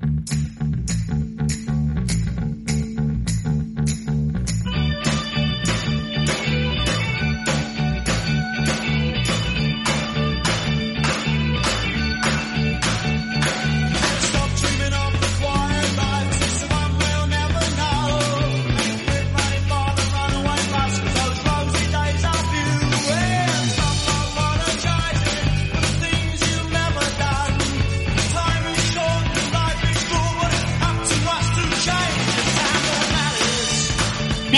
[0.00, 0.33] Mm-hmm.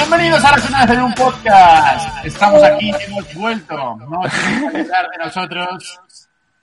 [0.08, 2.24] Bienvenidos a la vez en un podcast.
[2.24, 3.96] Estamos aquí, hemos vuelto.
[3.96, 6.00] No que olvidar de nosotros.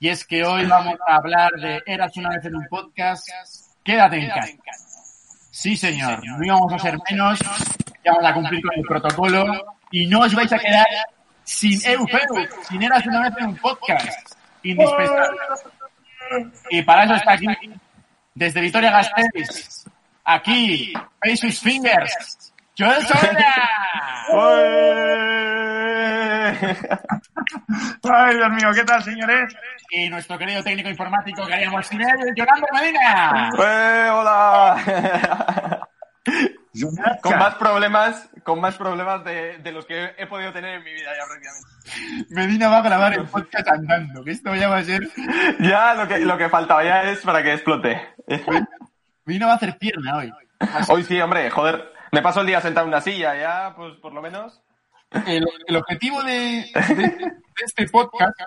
[0.00, 3.28] Y es que hoy vamos a hablar de Eras una vez en un podcast.
[3.84, 4.48] Quédate en casa.
[5.50, 6.26] Sí, señor.
[6.26, 7.38] No íbamos a ser menos.
[8.02, 9.76] Ya vamos a cumplir con el protocolo.
[9.90, 10.86] Y no os vais a quedar
[11.42, 14.36] sin Eufeu, sin Eras una vez en un podcast.
[14.62, 15.36] Indispensable.
[16.70, 17.46] Y para eso está aquí,
[18.34, 19.84] desde Vitoria Gasteiz,
[20.24, 20.94] aquí,
[21.36, 23.54] sus fingers, Joel Soria.
[28.02, 29.56] Ay, Dios mío, ¿qué tal, señores?
[29.90, 33.50] Y nuestro querido técnico informático que haríamos sin él, Yolanda Medina.
[33.58, 35.88] ¡Eh, hola!
[37.22, 40.92] con más problemas, con más problemas de, de los que he podido tener en mi
[40.92, 42.34] vida ya prácticamente.
[42.34, 45.08] Medina va a grabar el podcast andando, que esto ya va a ser...
[45.60, 48.00] Ya lo que, lo que faltaba ya es para que explote.
[49.24, 50.32] Medina va a hacer pierna hoy.
[50.88, 51.93] Hoy sí, hombre, joder.
[52.14, 54.62] Me paso el día sentado en una silla, ya, pues por lo menos.
[55.26, 56.60] El, el objetivo de,
[57.64, 58.38] este podcast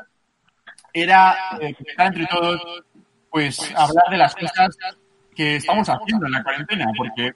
[0.94, 2.61] era eh, entre todos,
[3.29, 4.77] pues hablar de las cosas
[5.35, 7.33] que estamos haciendo en la cuarentena, porque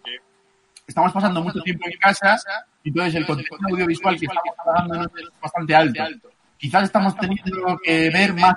[0.87, 2.37] estamos pasando mucho tiempo en casa
[2.81, 6.29] y entonces el contenido audiovisual que estamos trabajando es bastante alto.
[6.57, 8.55] Quizás estamos teniendo que ver más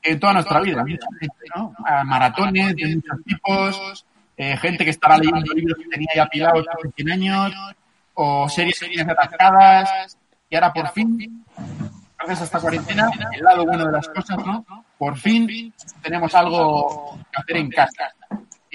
[0.00, 0.84] que en toda nuestra vida,
[1.56, 1.74] ¿no?
[2.04, 6.90] Maratones de muchos tipos, eh, gente que estaba leyendo libros que tenía ya pilados hace
[6.94, 7.52] 100 años,
[8.14, 10.16] o series, series atascadas,
[10.48, 11.44] y ahora por fin,
[12.18, 14.64] gracias a esta cuarentena, el lado bueno de las cosas, ¿no?
[14.98, 18.14] Por fin tenemos algo que hacer en casa.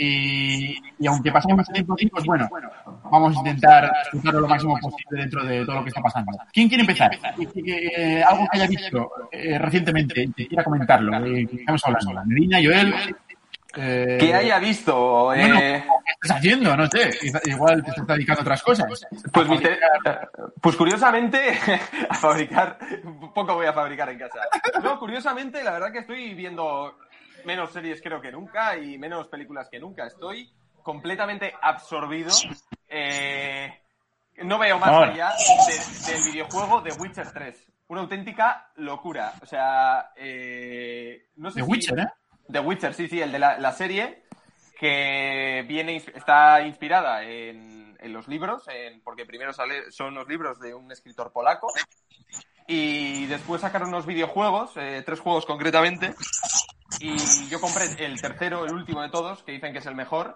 [0.04, 2.50] Y, aunque pasemos tiempo aquí, pues bueno,
[3.12, 6.32] vamos a intentar disfrutarlo lo máximo posible dentro de todo lo que está pasando.
[6.52, 7.12] ¿Quién quiere empezar?
[7.56, 11.26] Eh, algo que haya visto eh, recientemente, que quiera comentarlo.
[11.26, 12.26] Eh, estamos hablando.
[12.26, 12.96] Medina, Joel.
[13.76, 15.26] Eh, Que haya visto.
[15.26, 16.76] bueno, Eh, ¿qué estás haciendo?
[16.76, 17.12] No sé.
[17.46, 18.86] Igual te estás dedicando a otras cosas.
[19.34, 19.80] pues, te-
[20.62, 21.58] pues curiosamente,
[22.09, 22.78] a fabricar.
[23.34, 24.40] Poco voy a fabricar en casa.
[24.84, 26.98] No, curiosamente, la verdad que estoy viendo
[27.46, 30.06] menos series creo que nunca y menos películas que nunca.
[30.08, 30.52] Estoy
[30.84, 32.32] completamente absorbido.
[32.88, 33.74] Eh,
[34.44, 35.12] no veo más Ahora.
[35.12, 35.32] allá
[35.68, 37.68] de- del videojuego de Witcher 3.
[37.88, 39.34] Una auténtica locura.
[39.42, 42.08] O sea, eh, no sé The si- Witcher, ¿eh?
[42.52, 44.24] The Witcher, sí, sí, el de la, la serie
[44.78, 48.66] que viene está inspirada en, en los libros,
[49.04, 51.72] porque primero sale, son los libros de un escritor polaco
[52.68, 56.14] y después sacaron unos videojuegos, eh, tres juegos concretamente,
[57.00, 57.18] y
[57.50, 60.36] yo compré el tercero, el último de todos, que dicen que es el mejor,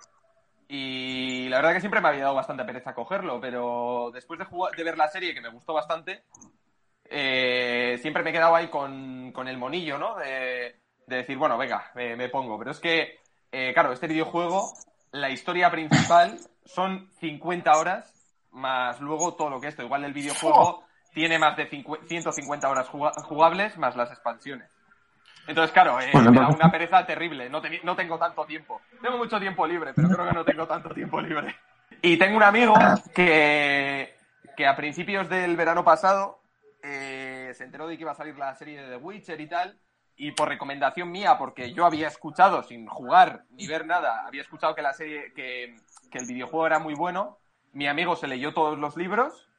[0.67, 4.75] y la verdad que siempre me había dado bastante pereza cogerlo, pero después de, jugar-
[4.75, 6.23] de ver la serie, que me gustó bastante,
[7.05, 10.17] eh, siempre me he quedado ahí con, con el monillo, ¿no?
[11.07, 12.57] De decir, bueno, venga, me, me pongo.
[12.57, 13.19] Pero es que,
[13.51, 14.71] eh, claro, este videojuego,
[15.11, 18.11] la historia principal son 50 horas,
[18.51, 19.83] más luego todo lo que esto.
[19.83, 24.69] Igual el videojuego tiene más de 50 150 horas juga- jugables, más las expansiones.
[25.47, 27.49] Entonces, claro, eh, Bueno, me da entonces- una pereza terrible.
[27.49, 28.81] No, no tengo tanto tiempo.
[29.01, 31.55] Tengo mucho tiempo libre, pero creo que no tengo tanto tiempo libre.
[32.01, 32.73] Y tengo un amigo
[33.13, 34.15] que,
[34.57, 36.39] que a principios del verano pasado
[36.83, 39.79] eh, se enteró de que iba a salir la serie de The Witcher y tal.
[40.17, 44.73] Y por recomendación mía, porque yo había escuchado, sin jugar ni ver nada, había escuchado
[44.73, 45.75] que la serie, que,
[46.09, 47.37] que el videojuego era muy bueno.
[47.73, 49.49] Mi amigo se leyó todos los libros,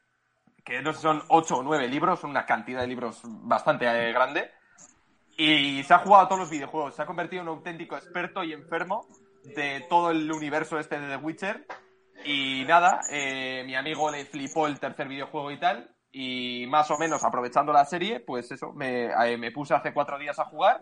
[0.65, 4.51] que no son ocho o nueve libros, son una cantidad de libros bastante eh, grande.
[5.37, 6.95] Y se ha jugado todos los videojuegos.
[6.95, 9.05] Se ha convertido en un auténtico experto y enfermo
[9.43, 11.67] de todo el universo este de The Witcher.
[12.25, 15.95] Y nada, eh, mi amigo le flipó el tercer videojuego y tal.
[16.11, 20.17] Y más o menos aprovechando la serie, pues eso, me, eh, me puse hace cuatro
[20.17, 20.81] días a jugar.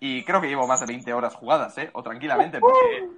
[0.00, 1.90] y creo que llevo más de 20 horas jugadas, ¿eh?
[1.92, 3.08] O tranquilamente, porque,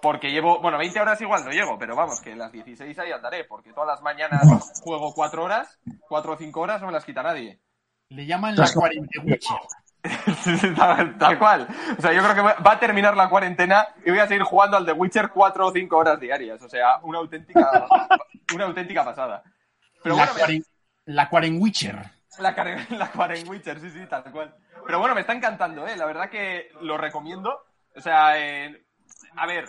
[0.00, 3.44] porque llevo, bueno, 20 horas igual no llego, pero vamos, que las 16 ahí andaré,
[3.44, 5.78] porque todas las mañanas juego 4 horas,
[6.08, 7.60] 4 o 5 horas no me las quita nadie.
[8.10, 9.58] Le llaman la cuarentewitcher.
[10.76, 11.68] tal, tal cual.
[11.98, 14.76] O sea, yo creo que va a terminar la cuarentena y voy a seguir jugando
[14.76, 16.62] al The Witcher 4 o 5 horas diarias.
[16.62, 17.86] O sea, una auténtica,
[18.54, 19.42] una auténtica pasada.
[20.02, 20.64] Pero la, bueno,
[21.08, 21.96] me- cuaren, la cuarenwitcher.
[22.38, 22.50] la,
[22.98, 24.54] la Karen Witcher, sí, sí, tal cual.
[24.86, 25.96] Pero bueno, me está encantando, ¿eh?
[25.96, 27.64] La verdad que lo recomiendo.
[27.96, 28.84] O sea, eh,
[29.36, 29.68] a ver,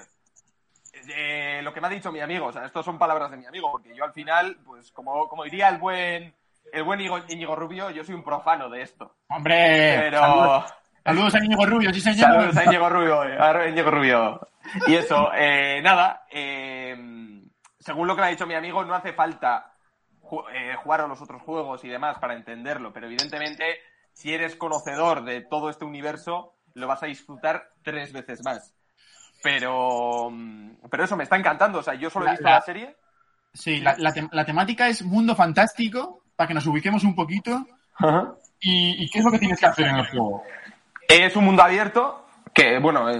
[1.08, 3.46] eh, lo que me ha dicho mi amigo, o sea, estos son palabras de mi
[3.46, 6.34] amigo, porque yo al final, pues como, como diría el buen,
[6.72, 9.16] el buen Íñigo, Rubio, yo soy un profano de esto.
[9.30, 10.20] Hombre, Pero...
[10.20, 12.20] saludos, saludos a Íñigo Rubio, sí señor.
[12.20, 14.48] Saludos a Íñigo Rubio, eh, a Íñigo Rubio.
[14.88, 16.96] Y eso, eh, nada, eh,
[17.80, 19.69] según lo que me ha dicho mi amigo, no hace falta
[20.54, 23.78] eh, jugar a los otros juegos y demás para entenderlo, pero evidentemente,
[24.14, 28.74] si eres conocedor de todo este universo, lo vas a disfrutar tres veces más.
[29.42, 32.62] Pero, mm, pero eso me está encantando, o sea, yo solo he visto la- la
[32.62, 32.96] serie.
[33.54, 37.66] Sí, la, la tem- la temática es mundo fantástico, para que nos ubiquemos un poquito.
[38.60, 40.44] ¿Y, y qué es lo que tienes que hacer en el juego?
[41.08, 43.16] Es un mundo abierto que, bueno, eh,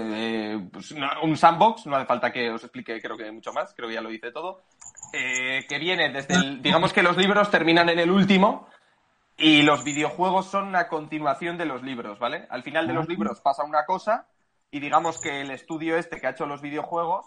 [0.54, 0.92] eh, pues,
[1.22, 4.00] un sandbox, no hace falta que os explique, creo que mucho más, creo que ya
[4.00, 4.62] lo dice todo,
[5.12, 8.68] eh, que viene desde el, digamos que los libros terminan en el último
[9.36, 12.46] y los videojuegos son una continuación de los libros, ¿vale?
[12.50, 14.26] Al final de los libros pasa una cosa
[14.70, 17.26] y digamos que el estudio este que ha hecho los videojuegos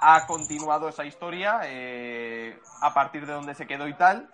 [0.00, 4.30] ha continuado esa historia eh, a partir de donde se quedó y tal.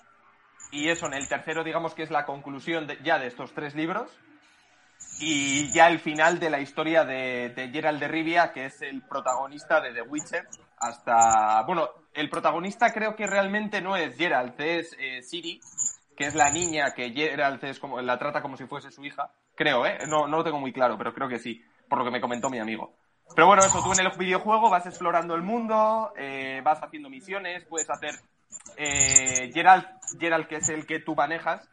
[0.70, 3.74] Y eso, en el tercero, digamos que es la conclusión de- ya de estos tres
[3.74, 4.08] libros.
[5.20, 9.02] Y ya el final de la historia de, de Geralt de Rivia, que es el
[9.02, 10.46] protagonista de The Witcher,
[10.78, 11.62] hasta...
[11.62, 15.60] Bueno, el protagonista creo que realmente no es Geralt, es eh, Siri,
[16.16, 19.30] que es la niña que Geralt es como, la trata como si fuese su hija.
[19.54, 19.98] Creo, ¿eh?
[20.08, 22.50] No, no lo tengo muy claro, pero creo que sí, por lo que me comentó
[22.50, 22.94] mi amigo.
[23.34, 27.64] Pero bueno, eso, tú en el videojuego vas explorando el mundo, eh, vas haciendo misiones,
[27.64, 28.14] puedes hacer...
[28.76, 29.86] Eh, Geralt,
[30.18, 31.68] Geralt, que es el que tú manejas,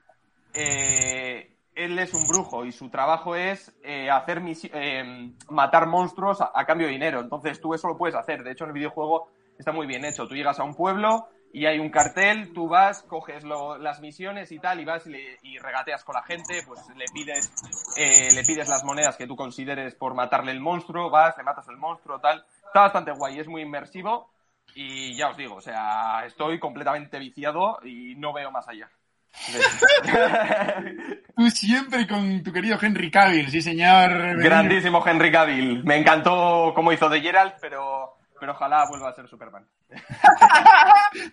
[0.54, 4.42] eh, él es un brujo y su trabajo es eh, hacer
[4.74, 7.20] eh, matar monstruos a, cambio de dinero.
[7.20, 8.44] Entonces tú eso lo puedes hacer.
[8.44, 10.28] De hecho, en el videojuego está muy bien hecho.
[10.28, 14.60] Tú llegas a un pueblo y hay un cartel, tú vas, coges las misiones y
[14.60, 17.54] tal, y vas y, le- y regateas con la gente, pues le pides,
[17.96, 21.68] eh, le pides las monedas que tú consideres por matarle el monstruo, vas, le matas
[21.69, 22.44] el monstruo, tal.
[22.66, 24.31] Está bastante guay, es muy inmersivo.
[24.76, 28.90] Y ya os digo, o sea, estoy completamente viciado y no veo más allá.
[31.35, 34.38] Tú siempre con tu querido Henry Cavill, sí señor.
[34.41, 35.83] Grandísimo Henry Cavill.
[35.83, 39.65] Me encantó cómo hizo de Geralt, pero, pero ojalá vuelva a ser Superman.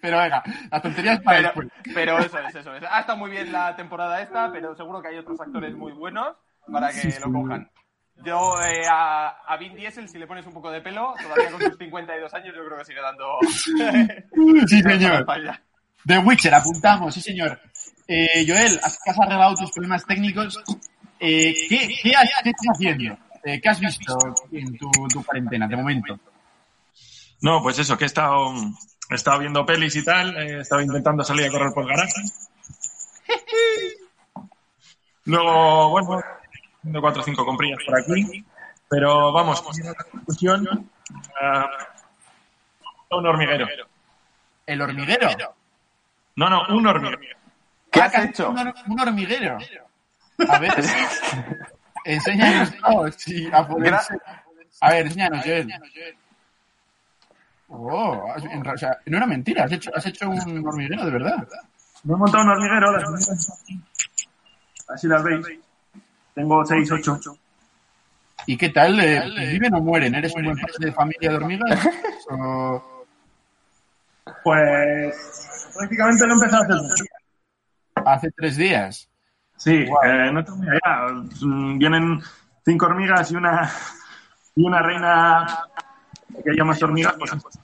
[0.02, 1.68] Pero venga, las tonterías para Pero, después.
[1.94, 2.82] pero eso es, eso es.
[2.88, 6.36] Ha estado muy bien la temporada esta, pero seguro que hay otros actores muy buenos
[6.70, 7.70] para que lo cojan.
[8.22, 11.62] Yo eh, a, a Vin Diesel, si le pones un poco de pelo, todavía con
[11.62, 13.38] sus 52 años, yo creo que sigue dando...
[14.68, 15.24] Sí señor.
[16.06, 17.60] The Witcher, apuntamos, sí señor.
[18.08, 20.58] Eh, Joel, has, has arreglado tus problemas técnicos.
[21.18, 22.30] Eh, ¿qué, qué, has-
[22.74, 23.16] haciendo?
[23.44, 24.16] Eh, ¿Qué has visto
[24.52, 26.18] en tu, tu cuarentena de momento?
[27.42, 28.52] No, pues eso, que he estado,
[29.10, 32.20] he estado viendo pelis y tal, he estado intentando salir a correr por garaje.
[35.24, 36.20] Luego, bueno,
[36.78, 38.44] haciendo cuatro o cinco comprillas por aquí.
[38.88, 40.90] Pero vamos, la discusión,
[41.40, 41.68] ah,
[43.10, 43.66] un hormiguero.
[44.66, 45.28] ¿El hormiguero?
[46.36, 47.36] No, no, un hormiguero.
[47.90, 48.50] ¿Qué Ah, has hecho?
[48.50, 49.58] Un, hor- un hormiguero.
[50.48, 50.72] A ver,
[52.04, 52.72] enséñanos.
[52.84, 53.94] oh, sí, a, poder
[54.80, 55.68] a ver, enséñanos, Joel.
[57.68, 61.04] Oh, has- en ra- o sea, no era mentira, has hecho, has hecho un hormiguero
[61.04, 61.46] de verdad.
[62.04, 63.60] Me he montado un hormiguero, las
[64.88, 65.46] así las veis.
[66.34, 67.20] Tengo seis, ocho.
[68.46, 68.98] ¿Y qué tal?
[69.00, 69.22] Eh,
[69.52, 70.14] ¿Viven o mueren?
[70.14, 71.88] ¿Eres un buen padre de familia de hormigas?
[72.30, 73.04] O-
[74.44, 77.06] Pues prácticamente lo he empezado a hacer.
[78.06, 79.08] hace tres días.
[79.56, 81.06] Sí, eh, no tengo idea.
[81.42, 82.20] Mm, Vienen
[82.64, 83.70] cinco hormigas y una
[84.56, 85.46] y una reina
[86.44, 87.14] que llamas hormigas.
[87.18, 87.58] Pues,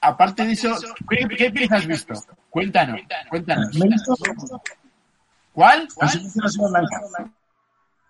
[0.00, 0.76] Aparte de eso,
[1.08, 2.14] ¿qué, qué pieza has visto?
[2.50, 3.00] Cuéntanos,
[3.30, 3.76] cuéntanos.
[3.78, 4.14] me he visto
[5.52, 5.88] ¿Cuál?
[6.00, 7.02] El silencio de la ciudad blanca.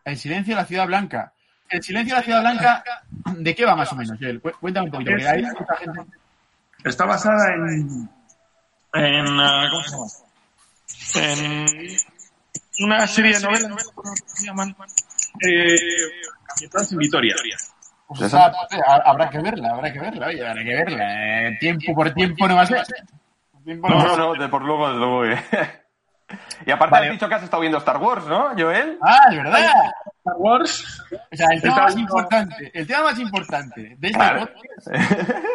[0.04, 1.32] El silencio de la ciudad blanca.
[1.68, 2.85] El silencio de la ciudad blanca,
[3.38, 4.18] ¿de qué va más o menos,
[4.61, 6.00] Cuéntame un poquito, porque hay mucha gente...
[6.85, 8.11] Está basada en
[8.94, 10.08] en ah, ¿cómo
[10.87, 11.66] se llama?
[12.78, 14.76] En una serie de novelas ¿cómo se llaman?
[15.46, 15.75] Eh,
[16.61, 17.34] en Vitoria.
[18.08, 21.49] Pues habrá que verla, habrá que verla, oye, habrá que verla.
[21.49, 22.84] Eh, tiempo por tiempo no va a ser.
[23.64, 25.42] No No, no, de por luego, desde luego.
[26.66, 27.07] Y aparte Vale.
[27.07, 28.99] has dicho que has estado viendo Star Wars, ¿no, Joel?
[29.02, 29.71] Ah, es verdad.
[30.19, 31.02] Star Wars.
[31.33, 34.49] O sea, el tema Está más viendo- importante, el tema más importante de este Claro.
[34.52, 34.88] podcast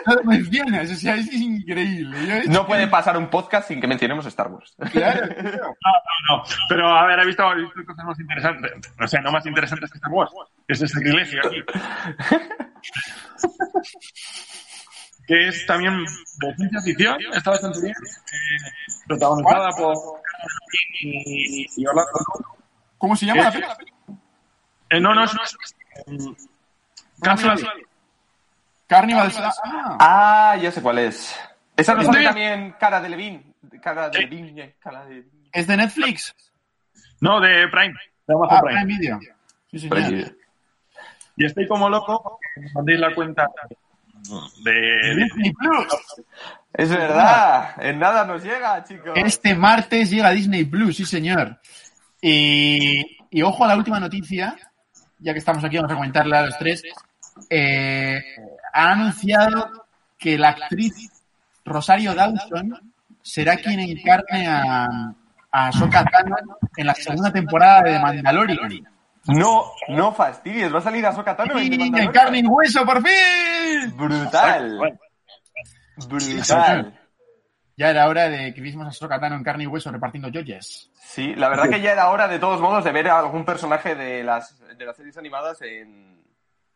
[0.08, 2.44] no lo mencionas, o sea, es increíble.
[2.46, 4.76] Yo No puede pasar un podcast sin que mencionemos Star Wars.
[4.92, 5.28] Claro.
[5.38, 5.52] No,
[6.30, 6.44] no, no.
[6.70, 8.72] Pero a ver, he visto, he visto cosas más interesantes.
[9.00, 10.32] O sea, no más interesantes que Star Wars.
[10.68, 11.62] Es el sacrilegio aquí.
[15.28, 17.18] que es también de ciencia ficción.
[17.34, 17.92] Está bastante bien.
[17.94, 18.72] eh,
[19.08, 19.96] protagonizada por
[21.02, 22.58] y, y Orlando Bloom.
[22.98, 23.60] ¿Cómo se llama la ¿Qué?
[23.60, 23.78] película?
[24.90, 25.34] Eh, no, no, es.
[26.08, 26.32] mm,
[27.22, 27.60] Casual.
[28.88, 29.32] Carnival.
[29.38, 31.38] Ah, Ah, ya sé cuál es.
[31.76, 33.44] Esa no sale también cara de.
[33.82, 36.36] Cara de Levine, cara de ¿Es de Netflix?
[37.20, 37.94] No, de Prime.
[38.28, 38.82] De Amazon Ah, Prime.
[38.82, 39.20] Prime Video.
[39.72, 40.36] Sí, señor.
[41.36, 43.48] Y estoy como loco porque me mandéis la cuenta
[44.64, 45.16] de.
[45.16, 45.88] Disney Plus.
[46.74, 49.14] Es verdad, en nada nos llega, chicos.
[49.16, 51.60] Este martes llega Disney Plus, sí, señor.
[52.22, 54.56] Y, y ojo a la última noticia,
[55.20, 56.84] ya que estamos aquí, vamos a comentarla a los tres.
[57.50, 58.22] Eh,
[58.74, 61.12] ha anunciado que la actriz
[61.64, 64.88] Rosario Dawson será quien encarne a,
[65.52, 66.36] a Tano
[66.76, 68.97] en la segunda temporada de Mandalorian.
[69.28, 73.96] No, no fastidies, va a salir a Sokatano ¡Y en carne y hueso, por fin!
[73.96, 74.98] Brutal.
[76.08, 76.94] Brutal.
[77.76, 80.90] Ya era hora de que viésemos a Ahsoka Tano en carne y hueso repartiendo joyas.
[80.96, 83.94] Sí, la verdad que ya era hora, de todos modos, de ver a algún personaje
[83.94, 86.24] de las, de las series animadas en,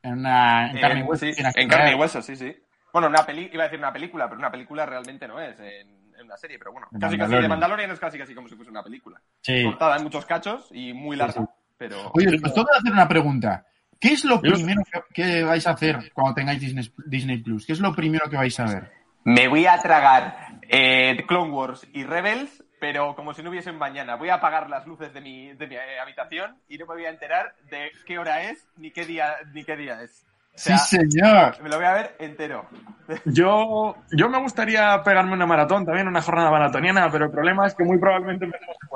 [0.03, 1.25] En, una, en carne y hueso.
[1.25, 2.55] sí, en en carne y hueso, sí, sí.
[2.93, 6.13] Bueno, una peli, iba a decir una película, pero una película realmente no es en,
[6.15, 7.41] en una serie, pero bueno, casi casi Mandalorian.
[7.43, 9.20] de Mandalorian es casi casi como si fuese una película.
[9.41, 9.63] Sí.
[9.63, 11.39] Cortada en muchos cachos y muy larga, sí.
[11.82, 12.12] Pero...
[12.14, 13.66] Oye, os tengo que hacer una pregunta.
[14.00, 17.66] ¿Qué es lo Yo- primero que, vais a hacer cuando tengáis Disney, Disney Plus?
[17.66, 18.92] ¿Qué es lo primero que vais a ver?
[19.24, 24.16] Me voy a tragar eh, Clone Wars y Rebels, pero como si no hubiesen mañana.
[24.16, 27.06] Voy a apagar las luces de mi, de mi eh, habitación y no me voy
[27.06, 30.24] a enterar de qué hora es ni qué día, ni qué día es.
[30.54, 31.64] O sea, sí, señor.
[31.64, 32.70] me lo voy a ver entero.
[33.26, 37.74] Yo, yo me gustaría pegarme una maratón también, una jornada maratoniana, pero el problema es
[37.74, 38.88] que muy probablemente empecemos a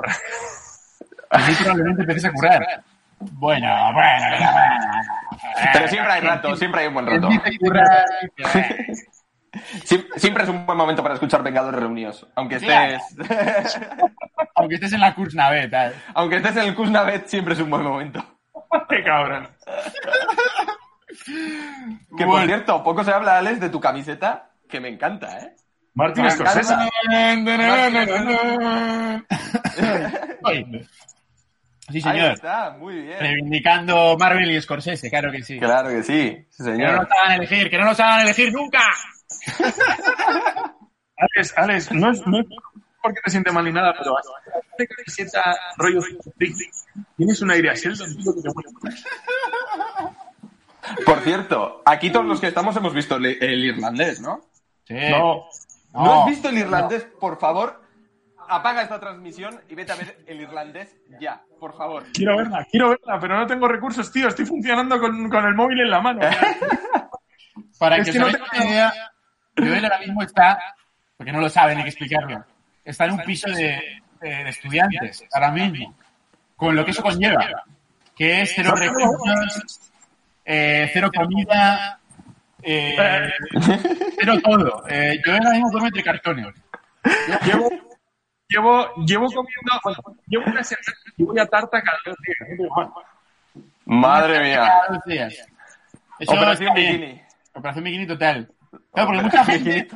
[1.32, 2.84] Muy probablemente empecéis a currar.
[3.18, 5.72] Bueno, bueno, bueno, bueno.
[5.72, 7.28] Pero siempre hay rato, siempre hay un buen rato.
[10.16, 12.26] Siempre es un buen momento para escuchar Vengadores Reunidos.
[12.34, 13.02] Aunque estés,
[14.54, 15.96] Aunque estés en la Kursnavet, ¿sabes?
[16.14, 18.22] aunque estés en el Kuznavet, siempre es un buen momento.
[18.88, 19.48] ¡Qué cabrón!
[22.16, 25.54] Que por cierto, poco se habla, Alex, de tu camiseta, que me encanta, ¿eh?
[25.94, 26.74] Martin Me Scorsese.
[31.88, 32.32] Sí, Ahí señor.
[32.32, 33.20] está, muy bien.
[33.20, 35.58] Reivindicando Marvel y Scorsese, claro que sí.
[35.58, 36.92] Claro que sí, sí, Que no señor.
[37.02, 38.80] nos hagan elegir, que no nos hagan elegir nunca.
[41.16, 42.46] Alex, Alex, no es, no es
[43.02, 44.16] porque te siente mal ni nada, pero
[44.78, 46.00] de camiseta rollo
[47.16, 48.68] tienes un aire a Sheldon, que te muere.
[51.04, 54.40] Por cierto, aquí todos los que estamos hemos visto el, el irlandés, ¿no?
[54.84, 54.94] Sí.
[55.10, 55.48] No,
[55.92, 57.06] ¿No, has visto el irlandés?
[57.20, 57.80] Por favor,
[58.48, 62.04] apaga esta transmisión y vete a ver el irlandés ya, por favor.
[62.12, 64.28] quiero verla, quiero verla, pero no tengo recursos, tío.
[64.28, 66.20] Estoy funcionando con, con el móvil en la mano.
[67.78, 68.92] Para Es que, que os no tengo- una idea,
[69.56, 70.58] Joel ahora mismo está,
[71.16, 72.44] porque no lo saben, hay que explicarlo,
[72.84, 73.80] está en un piso de,
[74.20, 75.94] de- de estudiantes, ahora mismo,
[76.56, 77.64] con lo que eso conlleva,
[78.14, 79.90] que es cero recursos,
[80.44, 81.98] eh, cero comida,
[82.62, 82.96] eh,
[84.18, 84.84] cero todo.
[84.88, 86.46] Eh, Joel ahora mismo come entre cartones.
[87.44, 87.70] Llevo,
[88.48, 90.86] llevo, llevo comiendo, bueno, llevo una semana
[91.16, 92.58] y voy a tarta cada dos días.
[93.84, 94.56] Madre mía.
[94.56, 95.34] Cada dos días.
[96.18, 96.74] Eso Operación.
[96.74, 97.22] Bikini.
[97.52, 98.50] Operación Bikini total.
[98.92, 99.88] Claro, porque mucha gente,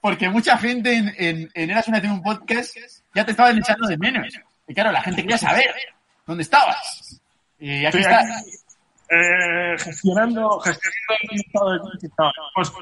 [0.00, 2.76] porque mucha gente en, en, en Eras una Tiene un podcast
[3.14, 4.26] ya te estaban echando de menos.
[4.66, 5.74] Y claro, la gente quería saber
[6.26, 7.20] dónde estabas.
[7.58, 8.20] Y aquí Estoy está.
[8.20, 8.50] aquí,
[9.10, 11.78] eh, gestionando, gestionando el estado de.
[12.54, 12.72] Pues,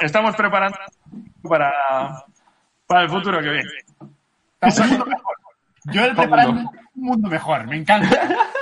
[0.00, 0.76] estamos preparando
[1.42, 2.24] para,
[2.86, 3.70] para el futuro que viene.
[4.00, 5.36] Mundo mejor.
[5.86, 8.08] Yo el preparando un mundo mejor, me encanta.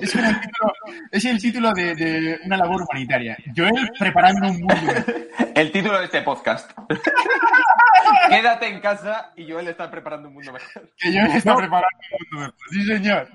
[0.00, 0.72] Es, como el título,
[1.10, 3.36] es el título de, de una labor humanitaria.
[3.56, 5.28] Joel preparando un mundo mejor.
[5.54, 6.72] El título de este podcast.
[8.28, 10.88] Quédate en casa y Joel está preparando un mundo mejor.
[10.96, 12.54] Que Joel está preparando un mundo mejor.
[12.70, 13.28] Sí, señor.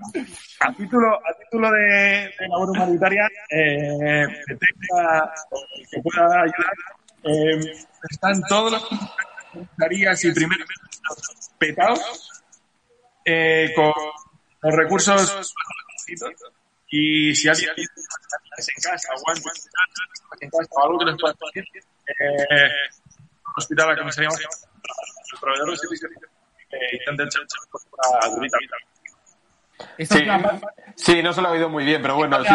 [0.61, 5.33] A título, a título de, de labor humanitaria, eh, que tenga,
[5.91, 6.73] que pueda ayudar,
[7.25, 8.87] eh, están todos los
[9.51, 10.67] comisarias y primeros
[11.57, 12.43] petados
[13.25, 13.91] eh, con
[14.61, 15.53] los recursos
[16.87, 17.85] y si alguien en
[18.81, 22.69] casa o en casa o algo que les pueda decir, eh,
[23.57, 26.31] hospital, la comisaría, los proveedores de servicios
[26.91, 28.03] echar echar costura
[28.35, 28.57] durita.
[29.97, 30.27] Esta Sí,
[30.95, 32.53] sí, no se lo he oído muy bien, pero bueno, sí.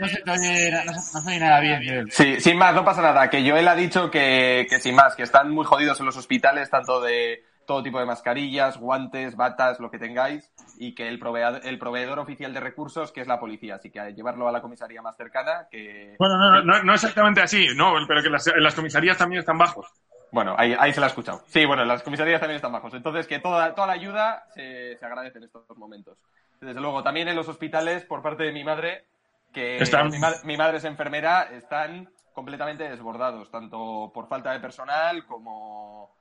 [0.00, 2.10] no se oye, no, se- no se oye nada bien, Joel.
[2.10, 3.30] Sí, sin más, no pasa nada.
[3.30, 6.70] Que Joel ha dicho que, que sin más, que están muy jodidos en los hospitales,
[6.70, 11.60] tanto de todo tipo de mascarillas, guantes, batas, lo que tengáis, y que el proveedor,
[11.64, 14.60] el proveedor oficial de recursos, que es la policía, así que a llevarlo a la
[14.62, 16.14] comisaría más cercana, que...
[16.18, 19.86] Bueno, no, no, no, no exactamente así, no, pero que las comisarías también están bajos.
[20.30, 21.42] Bueno, ahí, ahí se la ha escuchado.
[21.46, 22.92] Sí, bueno, las comisarías también están bajos.
[22.94, 26.18] Entonces, que toda, toda la ayuda se, se agradece en estos momentos.
[26.60, 29.06] Desde luego, también en los hospitales, por parte de mi madre,
[29.52, 34.60] que Están- mi, ma- mi madre es enfermera, están completamente desbordados, tanto por falta de
[34.60, 36.14] personal como,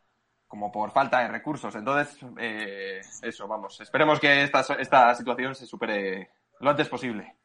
[0.48, 1.76] como por falta de recursos.
[1.76, 3.80] Entonces, eh, eso, vamos.
[3.82, 7.36] Esperemos que esta, esta situación se supere lo antes posible.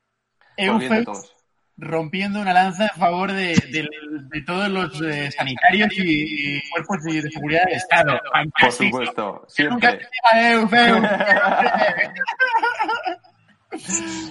[1.80, 3.88] Rompiendo una lanza en favor de, de-
[4.28, 8.20] de todos los eh, sanitarios y, y cuerpos de, de seguridad del Estado.
[8.60, 10.08] Por supuesto, Nunca siempre.
[10.52, 11.02] Eufel.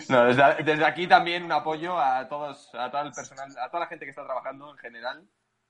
[0.09, 3.81] No, desde, desde aquí también un apoyo a todos, a todo el personal, a toda
[3.81, 5.23] la gente que está trabajando en general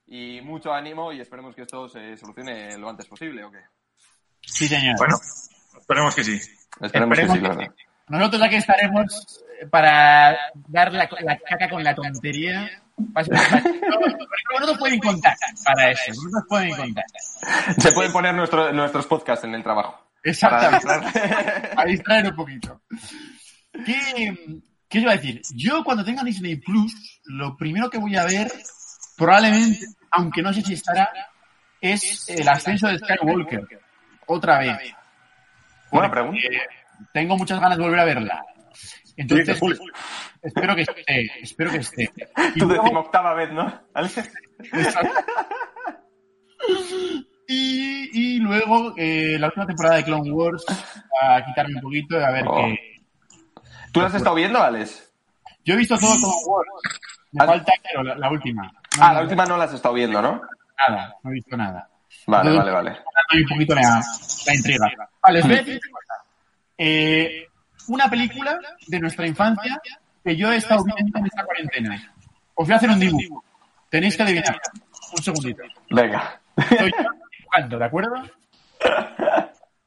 [0.08, 3.60] y mucho ánimo y esperemos que esto se solucione lo antes posible, ¿o qué?
[4.42, 4.98] Sí, señor.
[4.98, 5.18] Bueno,
[5.80, 6.40] esperemos que sí.
[6.82, 7.74] Esperemos, que sí, la que verdad.
[8.10, 10.38] Nosotros aquí estaremos para
[10.68, 12.70] dar la, la caca con la tontería.
[13.14, 16.12] Pase- no, pueden contar para eso.
[16.24, 17.06] No nos pueden contar.
[17.78, 19.92] Se pueden poner nuestro- nuestros podcasts en el trabajo.
[19.94, 21.20] Para Exactamente.
[21.22, 21.72] distraer.
[21.78, 22.82] a distraer un poquito.
[23.86, 24.36] ¿Qué,
[24.90, 25.42] ¿Qué iba a decir?
[25.56, 28.52] Yo cuando tenga Disney Plus, lo primero que voy a ver,
[29.16, 29.80] probablemente,
[30.12, 31.10] aunque no sé si estará,
[31.80, 33.66] es el ascenso de Skywalker.
[34.26, 34.78] Otra vez.
[35.92, 36.42] Buena pregunta.
[37.14, 38.44] Tengo muchas ganas de volver a verla.
[38.74, 39.80] Sí, Entonces, Julio.
[40.42, 42.04] espero que esté, espero que esté.
[42.56, 43.82] Y Tu luego- decimoctava vez, ¿no?
[47.48, 50.64] Y, y luego eh, la última temporada de Clone Wars,
[51.22, 52.56] a quitarme un poquito, a ver Oh.
[52.56, 52.78] qué.
[53.92, 55.12] ¿Tú lo has estado viendo, Alex?
[55.66, 56.70] Yo he visto todo Clone Wars.
[57.32, 57.48] Me Ah.
[57.48, 58.64] falta, pero la, la última.
[58.64, 60.42] No, Ah, la última no la has estado viendo, ¿no?
[60.88, 61.90] Nada, no he visto nada.
[62.28, 63.00] Vale, Entonces, vale, vale.
[63.42, 64.02] Un poquito la,
[64.46, 64.88] la intriga.
[65.22, 66.09] Vale, os voy a decir una cosa.
[66.82, 67.46] Eh,
[67.90, 69.82] una película de nuestra infancia
[70.24, 72.14] que yo he estado viendo en esta cuarentena.
[72.56, 73.44] Os voy a hacer un dibujo.
[73.90, 74.62] Tenéis que adivinar.
[75.18, 75.64] Un segundito.
[75.90, 76.40] Venga.
[76.56, 76.92] Estoy
[77.38, 78.14] dibujando, ¿de acuerdo?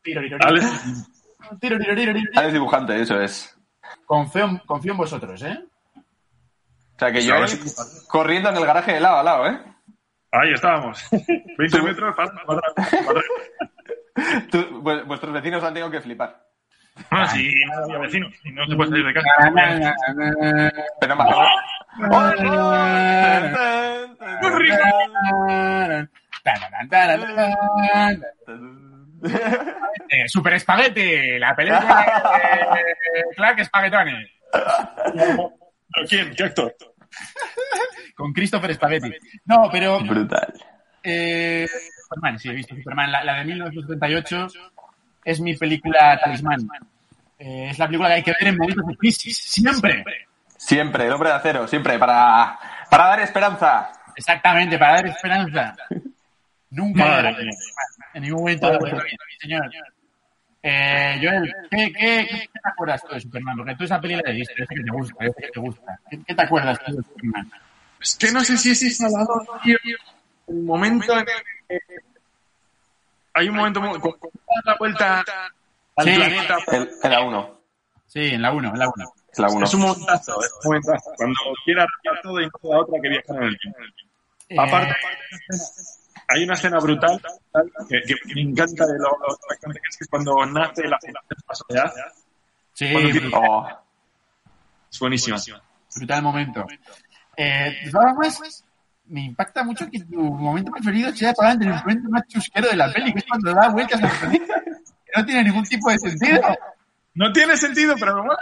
[0.02, 0.38] Tiro, tiro, tiro.
[0.48, 1.08] Alex.
[1.60, 2.30] Tiro, tiro, tiro, tiro.
[2.34, 3.56] Alex dibujante, eso es.
[4.04, 5.58] Confío, en- confío en vosotros, ¿eh?
[5.96, 7.58] O sea que yo sí.
[8.08, 9.60] corriendo en el garaje de lado a lado, ¿eh?
[10.32, 11.02] Ahí estábamos.
[11.58, 12.60] 20 metros para, para,
[13.04, 16.46] para- Tú- vu- vuestros vecinos han tenido que flipar.
[17.10, 19.30] Bueno, si no había vecinos, si no te puedes salir de casa.
[21.00, 21.28] Pero más.
[21.96, 22.32] ¡Muy
[24.60, 24.84] rico!
[30.08, 34.26] Eh, Super Espagueti, la película de Clark Spaghettoni.
[35.14, 35.52] ¿Pero
[36.08, 36.34] quién?
[36.34, 36.74] ¿Qué actor?
[38.16, 39.12] Con Christopher Spaghetti.
[39.44, 40.52] No, pero Brutal.
[41.02, 41.66] eh,
[42.08, 43.12] Superman, sí, he visto Superman.
[43.12, 44.48] La, la de 1938
[45.24, 46.68] es mi película talismán.
[47.38, 50.04] Eh, es la película que hay que ver en momentos de crisis, siempre.
[50.56, 52.58] Siempre, el hombre de acero, siempre, para,
[52.88, 53.92] para dar esperanza.
[54.14, 55.74] Exactamente, para dar esperanza.
[56.70, 57.50] Nunca Madre
[58.14, 59.70] en ningún momento de vuestra vida, mi señor.
[60.62, 63.56] Eh, Joel, ¿qué, qué, qué te acuerdas tú de Superman?
[63.56, 65.98] Porque tú esa peli la viste, sé que te gusta, sé que te gusta.
[66.08, 67.50] ¿Qué, qué te acuerdas tú de Superman?
[68.00, 69.76] Es que no sé si es instalado, tío.
[70.46, 71.26] El momento en
[71.68, 71.96] el que
[73.34, 74.18] hay un momento muy, cuando
[74.64, 75.24] la vuelta
[75.96, 76.14] al Sí.
[76.16, 76.56] planeta.
[77.02, 77.60] En la 1.
[78.06, 79.12] Sí, en la 1, en la 1.
[79.32, 79.64] Es la 1.
[79.64, 81.10] Es un momentazo, es un momentazo.
[81.16, 83.78] Cuando quiera arreglar todo y no otra que viajar en el tiempo.
[84.50, 84.94] Eh, Aparte,
[86.28, 87.20] hay una escena brutal
[87.88, 90.98] que, que me encanta de lo, lo que es que cuando nace la
[91.52, 91.92] soledad.
[92.74, 93.66] sí, tiene- Oh,
[94.90, 95.38] Es buenísima.
[95.96, 96.66] brutal momento.
[97.36, 98.64] Eh, formas,
[99.12, 102.92] me impacta mucho que tu momento preferido sea probablemente el momento más chusquero de la
[102.92, 104.62] peli, que es cuando da vueltas al planeta.
[104.64, 106.40] Que no tiene ningún tipo de sentido.
[107.14, 108.38] No tiene sentido, pero mola.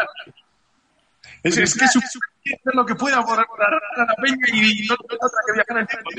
[1.42, 2.00] Es, es que hacer
[2.74, 6.10] lo que pueda por, a la peña y no otra que viajar en el tiempo.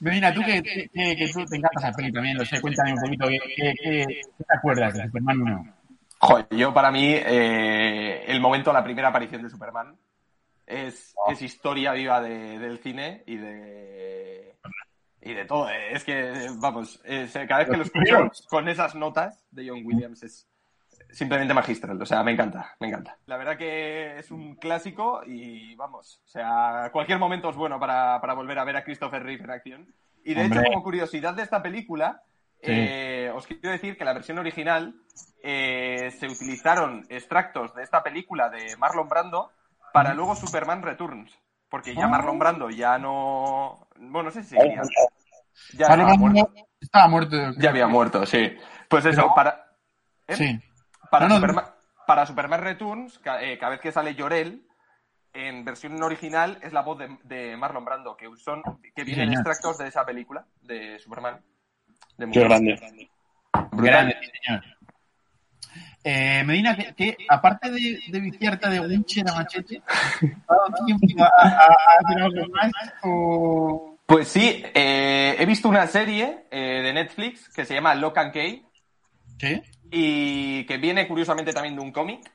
[0.00, 3.00] Medina, tú que, que, que tú te encanta esa peli también, lo sé, cuéntame un
[3.00, 4.06] poquito, ¿qué, qué, qué-
[4.38, 5.74] qué te acuerdas de Superman 1?
[6.18, 9.96] Joder, yo para mí, eh, el momento, la primera aparición de Superman,
[10.72, 14.56] es, es historia viva de- del cine y de.
[15.20, 15.70] Y de todo.
[15.70, 15.92] eh.
[15.92, 20.22] Es que, vamos, es- cada vez que lo escucho con esas notas de John Williams
[20.24, 20.48] es
[21.10, 22.00] simplemente magistral.
[22.00, 23.16] O sea, me encanta, me encanta.
[23.26, 28.20] La verdad que es un clásico y vamos, o sea, cualquier momento es bueno para,
[28.20, 29.94] para volver a ver a Christopher Reeve en acción.
[30.24, 30.60] Y de Hombre.
[30.60, 32.22] hecho, como curiosidad de esta película,
[32.60, 34.94] eh, os quiero decir que la versión original
[35.42, 39.50] eh, se utilizaron extractos de esta película de Marlon Brando
[39.92, 41.32] para luego Superman Returns.
[41.68, 43.88] Porque ya Marlon Brando ya no.
[43.96, 44.82] Bueno, no sé si seguiría.
[45.74, 46.40] Ya estaba muerto.
[46.44, 47.36] Brando estaba muerto.
[47.58, 48.56] Ya había muerto, sí.
[48.88, 49.66] Pues eso, Pero- para.
[50.26, 50.36] ¿eh?
[50.36, 50.60] Sí.
[51.10, 51.64] Para, No, no, Superman,
[52.06, 54.66] para Superman Returns, eh, cada vez que sale Llorel,
[55.34, 58.62] en versión original es la voz de, de Marlon Brando, que son
[58.94, 61.40] que vienen extractos de esa película, de Superman.
[62.18, 62.78] De Qué grande.
[63.72, 64.62] Grande, señor.
[66.04, 69.82] Eh, Medina, que, que aparte de, de viciarte de Witcher a Machete.
[73.02, 73.96] O...
[74.06, 78.32] Pues sí, eh, he visto una serie eh, de Netflix que se llama Lock and
[78.32, 78.66] Key
[79.38, 79.62] ¿Sí?
[79.90, 82.30] y que viene curiosamente también de un cómic.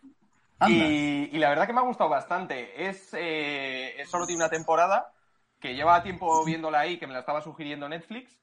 [0.67, 2.87] Y, y la verdad que me ha gustado bastante.
[2.87, 5.11] Es, eh, es solo tiene una temporada
[5.59, 8.39] que lleva tiempo viéndola ahí, que me la estaba sugiriendo Netflix.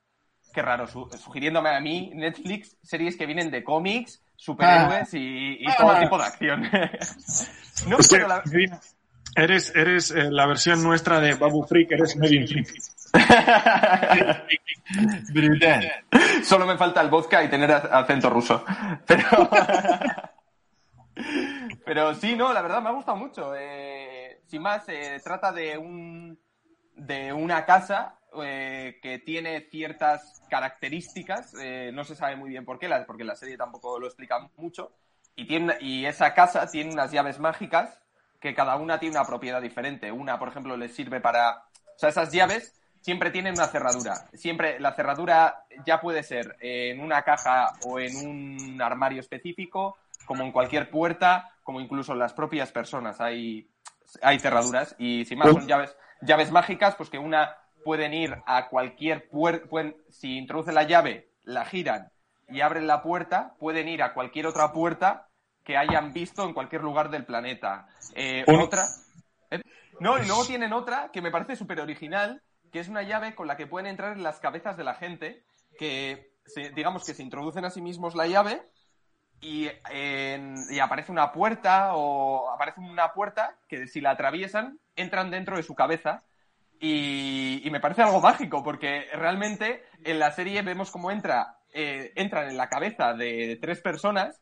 [0.53, 5.67] Qué raro, su- sugiriéndome a mí Netflix series que vienen de cómics, superhéroes y, y
[5.77, 6.01] todo Ah.
[6.01, 6.63] tipo de acción.
[7.89, 8.43] no, pero la-
[9.37, 12.69] eres, eres eh, la versión nuestra de Babu Freak, eres Medin Freak.
[15.33, 15.93] Brutal.
[16.43, 18.65] Solo me falta el vodka y tener ac- acento ruso.
[19.07, 19.25] Pero.
[21.85, 23.55] Pero sí, no, la verdad me ha gustado mucho.
[23.57, 26.37] Eh, sin más, se trata de un
[26.97, 31.55] de una casa eh, que tiene ciertas características.
[31.61, 34.93] eh, no se sabe muy bien por qué, porque la serie tampoco lo explica mucho.
[35.37, 38.01] Y, tiene, y esa casa tiene unas llaves mágicas
[38.41, 40.13] que cada una tiene una propiedad diferente.
[40.13, 41.65] Una, por ejemplo, les sirve para.
[41.97, 44.29] O sea, esas llaves siempre tienen una cerradura.
[44.35, 50.43] Siempre la cerradura ya puede ser en una caja o en un armario específico, como
[50.45, 53.69] en cualquier puerta, como incluso en las propias personas hay,
[54.23, 54.95] hay cerraduras.
[54.99, 59.69] Y sin más, son llaves, llaves mágicas, pues que una pueden ir a cualquier puerta.
[60.11, 62.11] Si introducen la llave, la giran
[62.49, 65.29] y abren la puerta, pueden ir a cualquier otra puerta
[65.63, 67.87] que hayan visto en cualquier lugar del planeta.
[68.15, 68.85] Eh, Otra.
[69.51, 69.61] ¿Eh?
[70.01, 72.43] No, y luego tienen otra que me parece súper original,
[72.73, 75.43] que es una llave con la que pueden entrar en las cabezas de la gente,
[75.79, 78.61] que se- digamos que se introducen a sí mismos la llave
[79.41, 85.31] y, en- y aparece una puerta o aparece una puerta que si la atraviesan entran
[85.31, 86.23] dentro de su cabeza
[86.81, 92.49] y, me parece algo mágico porque realmente en la serie vemos cómo entra eh, entran
[92.49, 94.41] en la cabeza de, de tres personas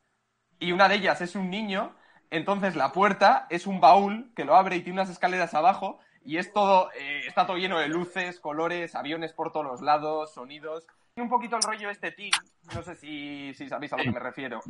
[0.59, 1.97] y una de ellas es un niño
[2.31, 6.39] entonces la puerta es un baúl que lo abre y tiene unas escaleras abajo y
[6.39, 10.87] es todo, eh, está todo lleno de luces, colores, aviones por todos los lados, sonidos.
[11.17, 12.31] Un poquito el rollo este teen,
[12.75, 14.61] no sé si, si sabéis a lo que me refiero.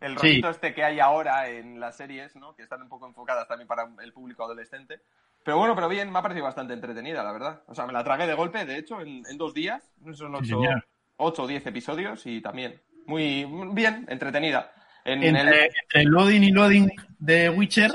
[0.00, 0.22] El Sí.
[0.28, 2.56] rollito este que hay ahora en las series, ¿no?
[2.56, 5.00] Que están un poco enfocadas también para el público adolescente.
[5.44, 7.62] Pero bueno, pero bien, me ha parecido bastante entretenida, la verdad.
[7.68, 9.92] O sea, me la tragué de golpe, de hecho, en, en dos días.
[10.14, 10.84] Son Sí, ocho, señor.
[11.18, 14.72] ocho o diez episodios y también muy bien, entretenida.
[15.04, 17.92] En Entre, entre loading y loading de Witcher,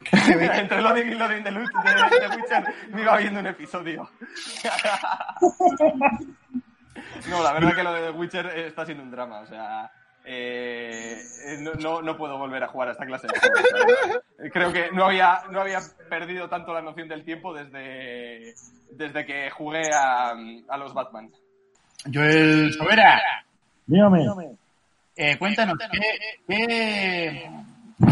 [0.12, 1.58] Entre loading y loading de, de-
[2.28, 4.10] de Witcher me iba viendo un episodio.
[7.28, 9.40] No, la verdad que lo de The Witcher está siendo un drama.
[9.40, 9.90] O sea,
[10.24, 11.18] eh,
[11.60, 13.62] no, no, no puedo volver a jugar a esta clase de juegos.
[13.72, 14.22] verdad.
[14.52, 18.54] Creo que no había, no había perdido tanto la noción del tiempo desde,
[18.92, 20.30] desde que jugué a,
[20.68, 21.30] a los Batman.
[22.12, 23.20] Joel Sobera,
[23.86, 24.24] Dígame.
[25.16, 25.98] eh, cuéntanos, ¿qué,
[26.46, 27.50] qué,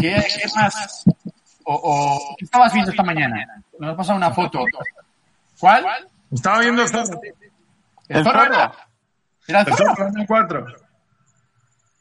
[0.01, 1.05] qué, qué más?
[1.63, 3.45] O, o, ¿Qué estabas viendo esta mañana?
[3.79, 4.63] Nos has pasado una foto.
[5.59, 5.85] ¿Cuál?
[6.31, 6.83] Estaba viendo
[8.09, 8.41] el zorro.
[8.43, 8.71] ¿El zorro era?
[9.47, 9.95] ¿Era el El zorro?
[9.95, 10.65] zorro en 4.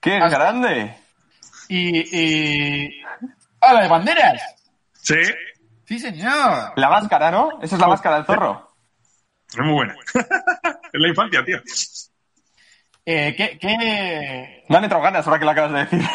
[0.01, 0.97] ¡Qué grande!
[1.69, 2.91] Y, y...
[3.61, 4.43] ¡Ah, la de banderas!
[4.93, 5.17] Sí.
[5.85, 6.73] Sí, señor.
[6.77, 7.61] La máscara, ¿no?
[7.63, 8.75] Esa es la máscara del zorro.
[9.49, 9.95] Es muy buena.
[10.15, 11.59] es la infancia, tío.
[13.09, 16.09] Eh, ¿qué, qué, Me han entrado ganas ahora que lo acabas de decir.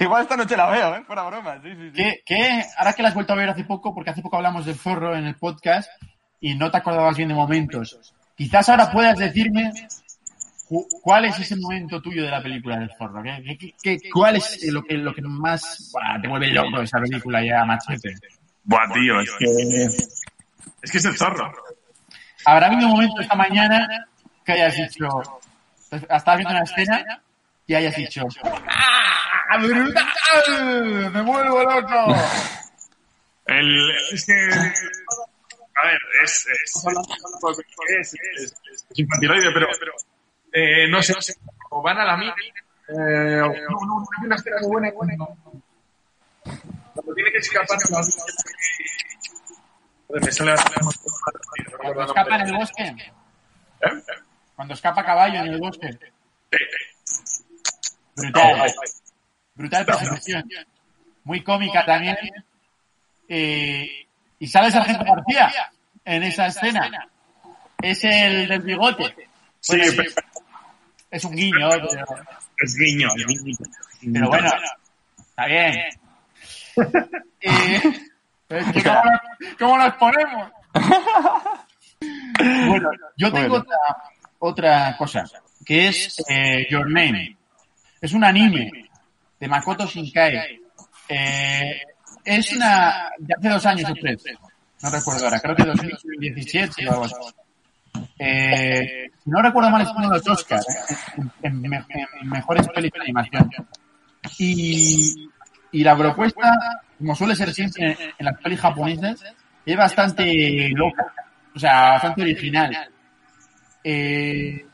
[0.00, 1.04] Igual esta noche la veo, ¿eh?
[1.06, 1.92] Fuera broma, sí, sí, sí.
[1.94, 4.66] qué, qué- ahora que la has vuelto a ver hace poco, porque hace poco hablamos
[4.66, 5.88] del zorro en el podcast
[6.40, 9.70] y no te acordabas bien de momentos, quizás ahora puedas decirme
[10.68, 13.22] cu- cuál es ese momento tuyo de la película del zorro.
[13.22, 16.80] ¿Qué, qué- qué- qué- cuál es lo que, lo que más buah, te vuelve loco
[16.80, 18.14] esa película ya, machete?
[18.64, 19.44] Buah, tío, es que.
[20.82, 21.52] Es que es el zorro.
[22.44, 24.06] ¿Habrá habido un momento esta mañana
[24.44, 25.08] que hayas dicho,
[25.90, 27.20] estabas viendo una escena
[27.66, 28.22] y hayas dicho,
[29.50, 31.10] ¡Ah, brutal!
[31.12, 32.14] ¡Me vuelvo loco!
[33.46, 34.34] El, es que.
[35.80, 36.46] A ver, es.
[36.46, 39.68] Es, es, es, infantiloide, pero.
[40.52, 41.34] Eh, no sé, no sé.
[41.70, 42.32] O van a la mini.
[42.88, 44.92] Eh, o- no, no, hay una escena muy buena.
[44.92, 45.36] Cuando,
[46.94, 48.02] cuando tiene que escapar de la
[50.08, 50.54] Joder, me sale
[51.76, 52.82] Cuando escapa en el bosque.
[52.82, 54.02] ¿Eh?
[54.56, 55.98] Cuando escapa caballo en el bosque.
[58.16, 58.72] Brutal.
[59.54, 60.48] Brutal persecución.
[61.24, 62.16] Muy cómica también.
[63.28, 64.07] Eh,
[64.38, 65.50] y sale Sargento García
[66.04, 66.90] en esa escena.
[67.82, 69.14] Es el del bigote.
[69.60, 70.10] Sí, Bueno, pero-
[71.10, 71.88] Es un guiño, pero,
[72.58, 73.56] es guiño, es guiño.
[74.12, 74.50] pero bueno,
[75.18, 75.74] está bien.
[77.40, 77.80] Eh,
[79.58, 80.50] ¿cómo, nos ponemos?
[82.40, 83.64] Bueno, yo tengo Bueno.
[83.64, 83.76] otra,
[84.38, 85.24] otra cosa,
[85.66, 87.36] que es eh, Your Name.
[88.00, 88.70] Es un anime
[89.40, 90.60] de Makoto Shinkai.
[91.08, 91.80] Eh,
[92.36, 94.22] es una de hace dos años o tres.
[94.82, 97.14] No recuerdo ahora, creo que 2017 o algo así.
[98.18, 100.66] Eh, si no recuerdo mal, es uno de los Oscars
[101.42, 103.50] en, en en mejores películas de animación.
[104.38, 105.30] Y,
[105.72, 106.52] y la propuesta,
[106.98, 109.24] como suele ser siempre en, en las pelis japonesas,
[109.64, 111.12] es bastante loca,
[111.54, 112.76] o sea, bastante original.
[113.82, 114.64] Eh,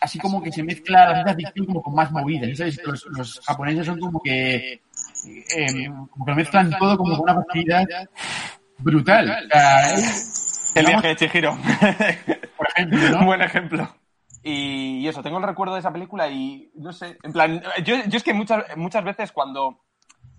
[0.00, 2.56] así como que se mezcla la ciencia ficción como con más movidas.
[2.58, 2.80] ¿sabes?
[2.84, 4.82] Los, los japoneses son como que,
[5.24, 7.84] eh, como que lo mezclan todo como con una facilidad
[8.78, 9.30] brutal.
[9.30, 11.56] O sea, es- El digamos, viaje de Chihiro.
[12.56, 13.18] por ejemplo, ¿no?
[13.20, 13.96] Un buen ejemplo.
[14.42, 18.16] Y, eso, tengo el recuerdo de esa película y no sé, en plan, yo, yo
[18.16, 19.78] es que muchas, muchas veces cuando,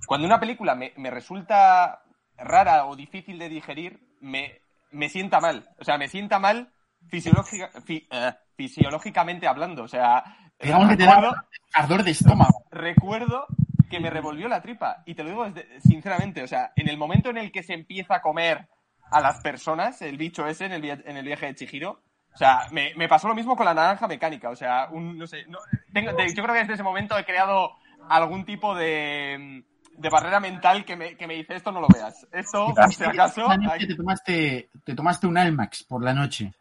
[0.05, 2.01] cuando una película me, me resulta
[2.37, 4.59] rara o difícil de digerir, me,
[4.91, 5.69] me sienta mal.
[5.79, 6.73] O sea, me sienta mal
[7.07, 9.83] fisiológica, fi- eh, fisiológicamente hablando.
[9.83, 10.23] O sea,
[10.59, 12.63] Digamos que te recuerdo, da ardor de estómago.
[12.71, 13.45] recuerdo
[13.93, 15.03] que me revolvió la tripa.
[15.05, 17.73] Y te lo digo desde- sinceramente, o sea, en el momento en el que se
[17.73, 18.67] empieza a comer
[19.11, 22.01] a las personas, el bicho ese en el, via- en el viaje de Chihiro,
[22.33, 24.49] o sea, me, me pasó lo mismo con la naranja mecánica.
[24.49, 25.59] O sea, un, no sé, no-
[25.93, 27.71] tengo- de- yo creo que desde ese momento he creado
[28.09, 29.63] algún tipo de,
[29.95, 32.25] de barrera mental que me, que me dice esto no lo veas.
[32.31, 33.47] Esto, por si acaso...
[33.71, 36.51] Hay- te tomaste, te tomaste un Almax por la noche.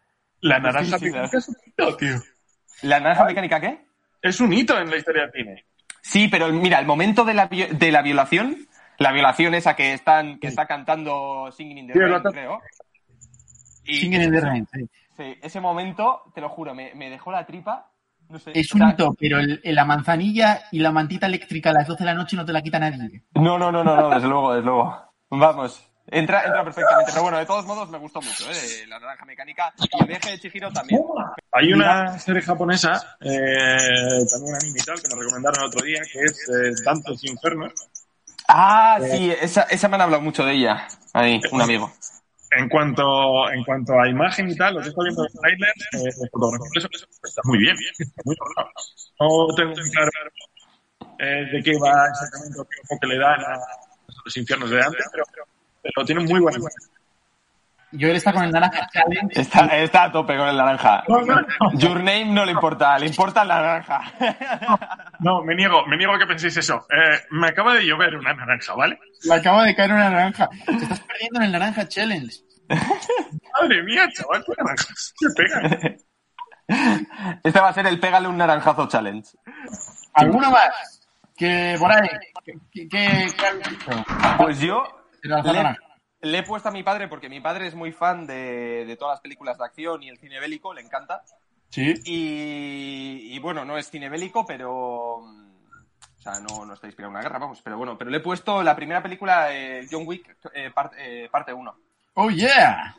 [0.42, 2.16] La naranja mecánica es un hito, tío.
[2.82, 3.84] ¿La naranja mecánica qué?
[4.20, 5.64] Es un hito en la historia del cine.
[6.02, 8.56] Sí, pero mira, el momento de la, de la violación,
[8.98, 12.60] la violación esa que están que está cantando Singing in the Rain, creo.
[13.84, 14.88] Y Singing in the Rain, sí.
[15.16, 17.88] sí, ese momento, te lo juro, me, me dejó la tripa.
[18.28, 18.52] No sé.
[18.54, 22.10] Es un hito, pero el- la manzanilla y la mantita eléctrica a las 12 de
[22.10, 23.22] la noche no te la quita nadie.
[23.34, 24.96] No, no, no, no, no, desde luego, desde luego.
[25.30, 25.88] Vamos.
[26.12, 27.10] Entra, entra perfectamente.
[27.10, 28.86] Pero bueno, de todos modos me gustó mucho, ¿eh?
[28.86, 31.00] La naranja mecánica y el viaje de Chihiro también.
[31.52, 36.02] Hay una serie japonesa, eh, también anime y tal, que nos recomendaron el otro día,
[36.12, 37.72] que es eh, Infernos.
[38.46, 40.86] Ah, sí, esa, esa me han hablado mucho de ella.
[41.14, 41.90] Ahí, un amigo.
[42.50, 45.74] En cuanto, en cuanto a imagen y tal, lo que estoy viendo en el trailer,
[45.92, 48.70] eh, fotografía, eso, eso está muy bien, está muy logrado.
[49.18, 50.10] No tengo muy claro
[51.20, 53.58] eh, de qué va exactamente o qué enfoque le dan a
[54.24, 55.51] los infiernos de antes, pero, pero
[56.06, 56.58] tiene muy buena
[57.92, 59.40] él está con el naranja challenge.
[59.40, 61.04] Está, está a tope con el naranja.
[61.08, 61.78] No, no, no.
[61.78, 64.00] Your name no le importa, le importa la naranja.
[65.20, 66.86] No, me niego, me niego a que penséis eso.
[66.90, 68.98] Eh, me acaba de llover una naranja, ¿vale?
[69.22, 70.48] Le acaba de caer una naranja.
[70.66, 72.36] Te estás perdiendo en el naranja challenge.
[72.68, 75.96] Madre mía, chaval, qué naranjas se pegan.
[77.44, 79.30] Este va a ser el pégale un naranjazo challenge.
[80.14, 81.06] ¿Alguno más?
[81.36, 82.08] Que por ahí.
[82.44, 83.90] ¿Qué, qué, qué habéis visto?
[84.38, 85.01] Pues yo
[86.22, 89.14] le, he puesto a mi padre porque mi padre es muy fan de, de todas
[89.14, 91.22] las películas de acción y el cine bélico, le encanta.
[91.70, 91.94] Sí.
[92.04, 95.20] Y, y bueno, no es cine bélico, pero.
[95.22, 95.52] mm,
[96.18, 97.60] O sea, no, no está inspirado en una guerra, vamos.
[97.62, 101.28] Pero bueno, pero le he puesto la primera película, eh, John Wick, eh, part- eh,
[101.30, 101.74] parte 1.
[102.14, 102.94] Oh, yeah.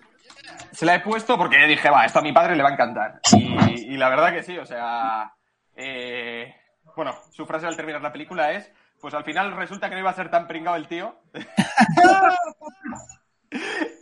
[0.71, 3.19] Se la he puesto porque dije, va, esto a mi padre le va a encantar.
[3.33, 5.31] Y, y la verdad que sí, o sea.
[5.75, 6.53] eh,
[6.95, 8.71] bueno, su frase al terminar la película es:
[9.03, 11.13] Pues al final resulta que no iba a ser tan pringado el tío.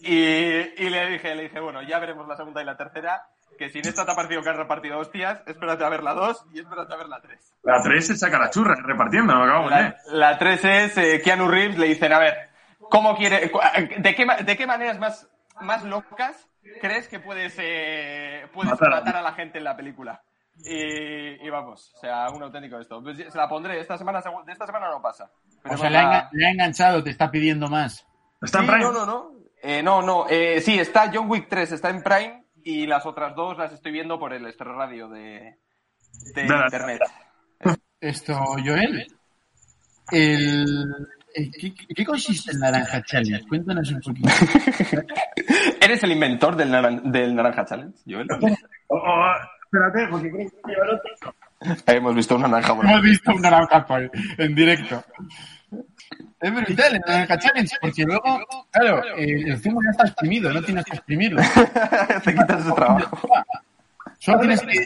[0.01, 3.23] y, y le dije, le dije, bueno, ya veremos la segunda y la tercera.
[3.57, 6.13] Que si en esta te ha parecido que has repartido hostias, espérate a ver la
[6.13, 7.53] 2 y espérate a ver la 3.
[7.63, 11.47] La 3 se saca la churra repartiendo, lo acabamos La, la 3 es eh, Keanu
[11.47, 12.49] Reeves, le dicen, a ver,
[12.91, 13.59] ¿cómo quiere, cu-
[13.97, 15.27] de qué, de qué maneras más,
[15.61, 16.47] más locas
[16.79, 20.21] crees que puedes, eh, puedes matar a la gente en la película?
[20.63, 23.01] Y, y vamos, o sea, un auténtico esto.
[23.01, 25.31] Pues se la pondré, esta semana, de esta semana no pasa.
[25.69, 28.05] O sea, le ha, la- enga- le ha enganchado, te está pidiendo más.
[28.41, 28.83] Está en Sí, Prime.
[28.85, 29.31] no, no, no.
[29.63, 30.25] Eh, no, no.
[30.29, 33.91] Eh, sí, está John Wick 3, está en Prime y las otras dos las estoy
[33.91, 35.57] viendo por el Estero Radio de,
[36.35, 37.01] de internet.
[37.99, 39.07] Esto, Joel.
[40.11, 40.87] El,
[41.35, 43.47] el- ¿qué, qué consiste el naranja challenge?
[43.47, 44.29] Cuéntanos un poquito.
[45.81, 48.27] ¿Eres el inventor del, naran- del Naranja Challenge, Joel?
[49.71, 51.35] Espérate, porque creo que otro.
[51.85, 55.03] Hemos visto una naranja por Hemos visto un naranja por- en directo.
[56.41, 58.39] Es brutal el naranja challenge, porque luego,
[58.71, 61.41] claro, eh, el zumo ya está exprimido, no tienes que exprimirlo.
[62.23, 63.29] Te quitas ese trabajo.
[64.19, 64.85] Solo tienes que,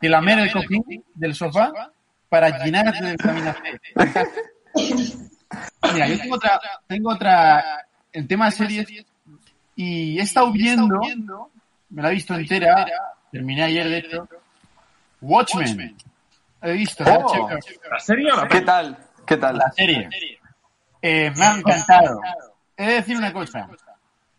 [0.00, 1.72] que lamer el cojín del sofá
[2.28, 3.80] para llenarte de vitamina C.
[5.94, 8.86] Mira, yo tengo otra, tengo otra en tema de series
[9.76, 11.00] y he estado viendo,
[11.90, 12.86] me la he visto entera,
[13.30, 14.28] terminé ayer de hecho,
[15.20, 15.96] Watchmen.
[16.62, 17.48] He visto, la Oh.
[17.90, 18.98] ¿La serie o la ¿Qué tal?
[19.26, 19.58] ¿Qué tal?
[19.58, 20.08] la serie.
[21.00, 22.20] Eh, me ha encantado.
[22.76, 23.68] He de decir una cosa.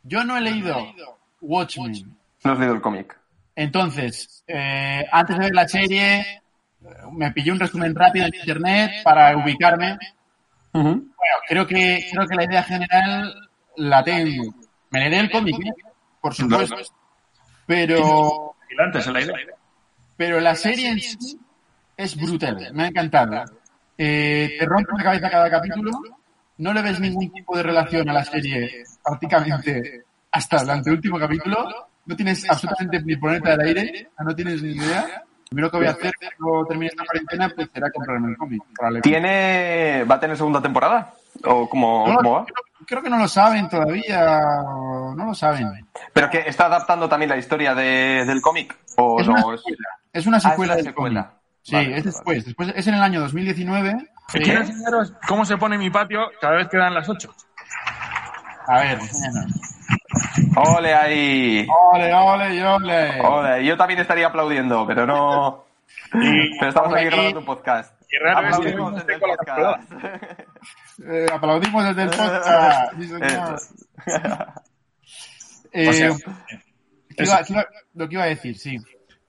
[0.03, 0.75] Yo no he leído
[1.41, 2.17] Watchmen.
[2.43, 3.17] No has leído el cómic.
[3.55, 6.41] Entonces, eh, antes de ver la serie,
[7.11, 9.97] me pillé un resumen rápido en internet para ubicarme.
[10.71, 11.03] Bueno,
[11.47, 14.53] creo que, creo que la idea general la tengo.
[14.91, 15.71] Me leeré el cómic, ¿eh?
[16.21, 16.75] por supuesto.
[17.65, 19.35] Pero, Vigilantes en la idea.
[20.15, 21.39] pero la serie en sí
[21.97, 22.69] es brutal.
[22.73, 23.43] Me ha encantado.
[23.97, 25.91] Eh, te rompe la cabeza cada capítulo.
[26.59, 31.67] No le ves ningún tipo de relación a la serie prácticamente hasta el anteúltimo capítulo.
[32.05, 34.09] No tienes absolutamente ni ponerte al aire.
[34.19, 35.01] No tienes ni idea.
[35.23, 38.61] Lo primero que voy a hacer cuando termine esta cuarentena pues será comprarme el cómic.
[38.75, 39.09] probablemente.
[39.09, 40.03] ¿Tiene...
[40.03, 41.13] ¿Va a tener segunda temporada?
[41.43, 42.45] ¿O cómo, No, cómo va?
[42.45, 44.39] creo, creo que no lo saben todavía.
[45.15, 45.87] No lo saben.
[46.13, 48.75] ¿Pero que está adaptando también la historia de- del cómic?
[48.97, 49.53] ¿O Es una no?
[49.53, 49.87] Es- secuela.
[50.13, 51.33] Es una Ah, es secuela una secuela.
[51.61, 52.01] Sí, Vale, es vale.
[52.03, 52.45] después.
[52.45, 52.73] después.
[52.75, 53.95] Es en el año 2019.
[54.31, 57.29] Quiero enseñaros cómo se pone mi patio cada vez que dan las 8.
[58.67, 59.51] A ver, enséñanos.
[60.55, 61.67] ¡Ole ahí!
[61.93, 63.21] Ole, ole, y ole.
[63.21, 63.65] ¡Ole!
[63.65, 65.65] Yo también estaría aplaudiendo, pero no...
[66.11, 67.93] Pero estamos aquí Aquí- grabando un podcast.
[68.11, 69.91] Y raro es que Aplaudimos no desde el podcast.
[71.07, 72.93] Eh, aplaudimos desde el podcast.
[72.99, 74.11] Sí.
[75.71, 76.09] Eh, O sea,
[77.15, 78.77] ¿qué iba- qué iba- lo que iba a decir, sí.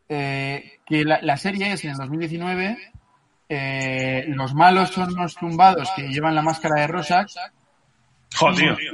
[0.09, 2.77] Eh, que la, la serie es en el 2019.
[3.53, 7.33] eh, los malos son los tumbados que llevan la máscara de Rorschach.
[8.37, 8.93] Joder, tío.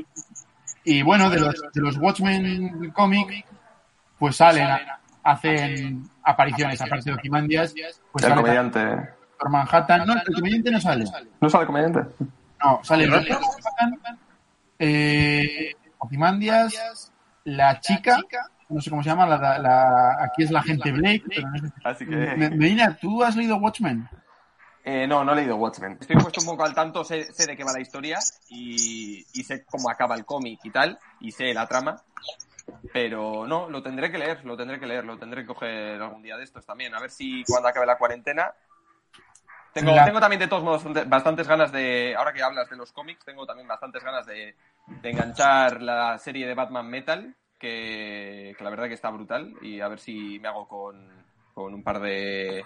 [0.85, 3.45] Y bueno, de los, de los Watchmen cómic,
[4.19, 4.67] pues salen,
[5.23, 7.75] hacen apariciones, aparte de Ozymandias,
[8.13, 8.81] pues El comediante.
[8.81, 10.07] Doctor Manhattan.
[10.07, 11.05] No, el comediante no sale.
[11.41, 12.01] ¿No sale comediante?
[12.65, 14.19] No, sale el Doctor Manhattan,
[14.79, 17.13] eh, Ozymandias,
[17.47, 18.19] la chica,
[18.69, 21.59] no sé cómo se llama, la, la- la- aquí es la gente Blake, pero no
[21.59, 21.75] sé.
[21.85, 22.15] Así que...
[22.15, 24.09] Me- Medina, ¿tú has leído Watchmen?
[24.85, 25.97] Eh, no, no he leído Watchmen.
[26.01, 29.43] Estoy puesto un poco al tanto, sé, sé de qué va la historia y, y
[29.45, 31.97] sé cómo acaba el cómic y tal, y sé la trama.
[32.93, 36.23] Pero no, lo tendré que leer, lo tendré que leer, lo tendré que coger algún
[36.23, 36.95] día de estos también.
[36.95, 38.53] A ver si cuando acabe la cuarentena.
[39.73, 42.15] Tengo, La- tengo también de todos modos bastante- bastantes ganas de.
[42.17, 46.46] Ahora que hablas de los cómics, tengo también bastantes ganas de, de enganchar la serie
[46.46, 49.55] de Batman Metal, que, que la verdad que está brutal.
[49.62, 51.09] Y a ver si me hago con,
[51.55, 52.64] con un par de,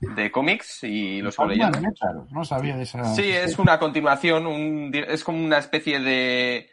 [0.00, 1.80] de cómics y los leyendo.
[1.80, 3.04] Metal, No sabía de esa.
[3.14, 6.70] Sí, es una continuación, un, es como una especie de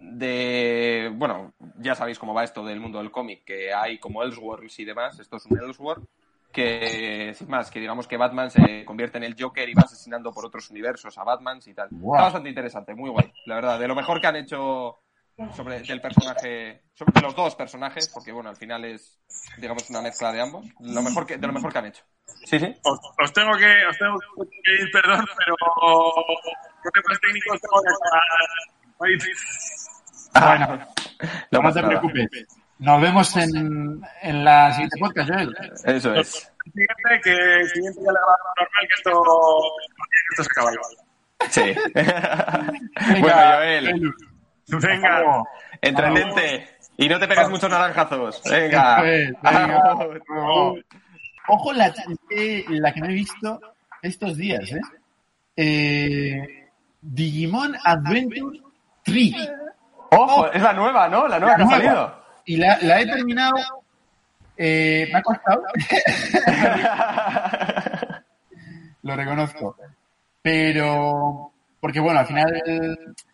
[0.00, 4.78] de bueno, ya sabéis cómo va esto del mundo del cómic, que hay como Elseworlds
[4.78, 6.06] y demás, esto es un Elseworld
[6.52, 10.32] que sin más, que digamos que Batman se convierte en el Joker y va asesinando
[10.32, 11.88] por otros universos a Batman y tal.
[11.92, 14.98] Está bastante interesante, muy guay, la verdad, de lo mejor que han hecho
[15.54, 19.20] sobre del personaje, sobre de los dos personajes, porque bueno, al final es
[19.58, 22.04] digamos una mezcla de ambos, lo mejor que de lo mejor que han hecho.
[22.44, 22.74] Sí, sí.
[22.82, 25.54] Os, os tengo que os tengo que pedir perdón, pero
[27.20, 28.22] técnicos tengo que acabar.
[28.98, 30.86] Bueno,
[31.50, 32.00] No no pasa te nada.
[32.00, 32.46] preocupes.
[32.78, 35.56] Nos vemos en, en la siguiente podcast, Joel.
[35.84, 36.52] Eso es.
[36.64, 39.22] Siguiente, que el siguiente ya le grabamos normal que esto,
[40.30, 40.92] esto se acaba igual.
[41.50, 41.74] Sí.
[43.20, 44.14] bueno, Joel,
[44.70, 45.42] Venga,
[45.80, 46.68] entretente.
[46.98, 48.42] Y no te pegas muchos naranjazos.
[48.44, 48.98] Venga.
[48.98, 49.94] Eso es, venga.
[51.48, 51.92] Ojo la,
[52.28, 53.60] que- la que me he visto
[54.02, 54.80] estos días, ¿eh?
[55.56, 56.68] eh
[57.00, 58.60] Digimon Adventure
[59.04, 59.32] 3.
[60.10, 61.26] Ojo, es la nueva, ¿no?
[61.28, 62.22] La nueva que ha salido.
[62.48, 63.54] Y la, la he terminado.
[64.56, 65.62] eh, me ha costado.
[69.02, 69.76] Lo reconozco.
[70.42, 71.52] Pero.
[71.80, 72.60] Porque bueno, al final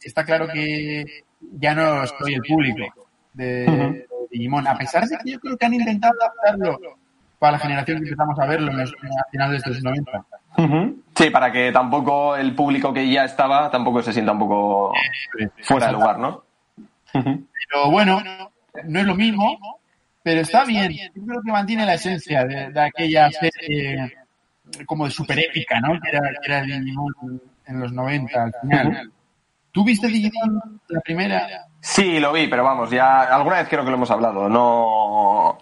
[0.02, 1.04] está claro que
[1.58, 4.66] ya no soy el público de, de Digimon.
[4.66, 6.78] A pesar de que yo creo que han intentado adaptarlo
[7.38, 10.24] para la generación que empezamos a verlo en los, a finales de los 90.
[11.14, 14.92] Sí, para que tampoco el público que ya estaba tampoco se sienta un poco
[15.62, 16.44] fuera de lugar, ¿no?
[17.12, 18.20] Pero bueno,
[18.84, 19.58] no es lo mismo,
[20.22, 20.92] pero está bien.
[21.14, 24.12] Yo creo que mantiene la esencia de, de aquella serie
[24.86, 26.00] como de super épica, ¿no?
[26.00, 29.12] Que era, que era Digimon en los 90 al final.
[29.70, 31.66] ¿Tú viste Digimon la primera?
[31.80, 34.48] Sí, lo vi, pero vamos, ya alguna vez creo que lo hemos hablado.
[34.48, 35.58] No,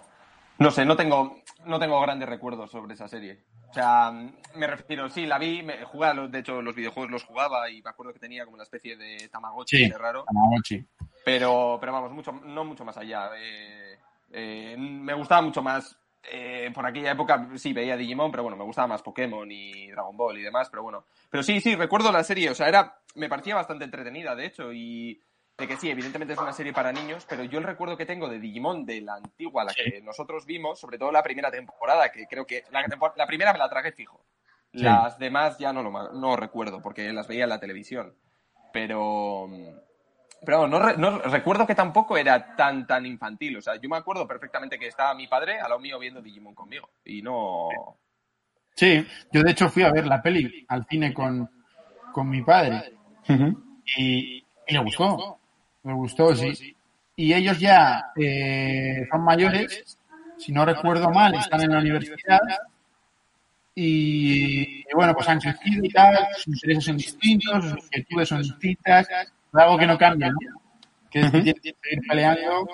[0.57, 3.43] no sé, no tengo, no tengo grandes recuerdos sobre esa serie.
[3.69, 4.11] O sea,
[4.55, 7.69] me refiero, sí, la vi, me, jugué a los, de hecho los videojuegos los jugaba
[7.71, 9.89] y me acuerdo que tenía como una especie de Tamagotchi Sí.
[9.89, 10.25] de raro.
[10.25, 10.85] Tamagotchi.
[11.23, 13.31] Pero, pero vamos, mucho, no mucho más allá.
[13.37, 13.99] Eh,
[14.31, 15.97] eh, me gustaba mucho más
[16.31, 20.15] eh, por aquella época sí veía Digimon, pero bueno, me gustaba más Pokémon y Dragon
[20.15, 21.05] Ball y demás, pero bueno.
[21.29, 24.71] Pero sí, sí, recuerdo la serie, o sea, era, me parecía bastante entretenida, de hecho,
[24.71, 25.21] y
[25.57, 28.29] de que sí, evidentemente es una serie para niños, pero yo el recuerdo que tengo
[28.29, 32.25] de Digimon, de la antigua, la que nosotros vimos, sobre todo la primera temporada, que
[32.25, 34.23] creo que la, la primera me la tragué fijo.
[34.73, 34.81] Sí.
[34.81, 38.15] Las demás ya no lo no recuerdo, porque las veía en la televisión.
[38.71, 39.47] Pero...
[40.45, 43.57] Pero no, re- no recuerdo que tampoco era tan tan infantil.
[43.57, 46.53] O sea, yo me acuerdo perfectamente que estaba mi padre a lo mío viendo Digimon
[46.53, 46.89] conmigo.
[47.05, 47.69] Y no.
[48.75, 51.49] Sí, yo de hecho fui a ver la peli al cine con,
[52.11, 52.93] con mi padre
[53.97, 54.37] y,
[54.67, 55.39] y le gustó,
[55.83, 56.75] le gustó, sí.
[57.15, 59.97] Y ellos ya eh, son mayores,
[60.39, 62.39] si no recuerdo mal, están en la universidad
[63.75, 68.41] y, y bueno, pues han crecido y tal, sus intereses son distintos, sus inquietudes son
[68.41, 69.07] distintas,
[69.53, 70.37] algo que no cambia, ¿no?
[71.09, 72.67] Que es que tienen que seguir peleando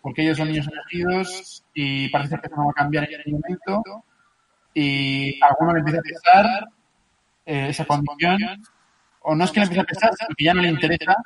[0.00, 3.42] porque ellos son niños elegidos y parece que eso no va a cambiar en ningún
[3.42, 4.04] momento
[4.74, 6.68] y a alguno le empieza a pesar
[7.44, 8.38] eh, esa condición,
[9.20, 11.16] o no es que le empiece a pesar, sino que ya no le interesa,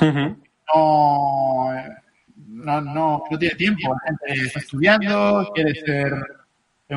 [0.00, 1.96] no, eh,
[2.48, 3.94] no, no, no tiene tiempo.
[3.94, 6.12] La gente está estudiando, quiere ser.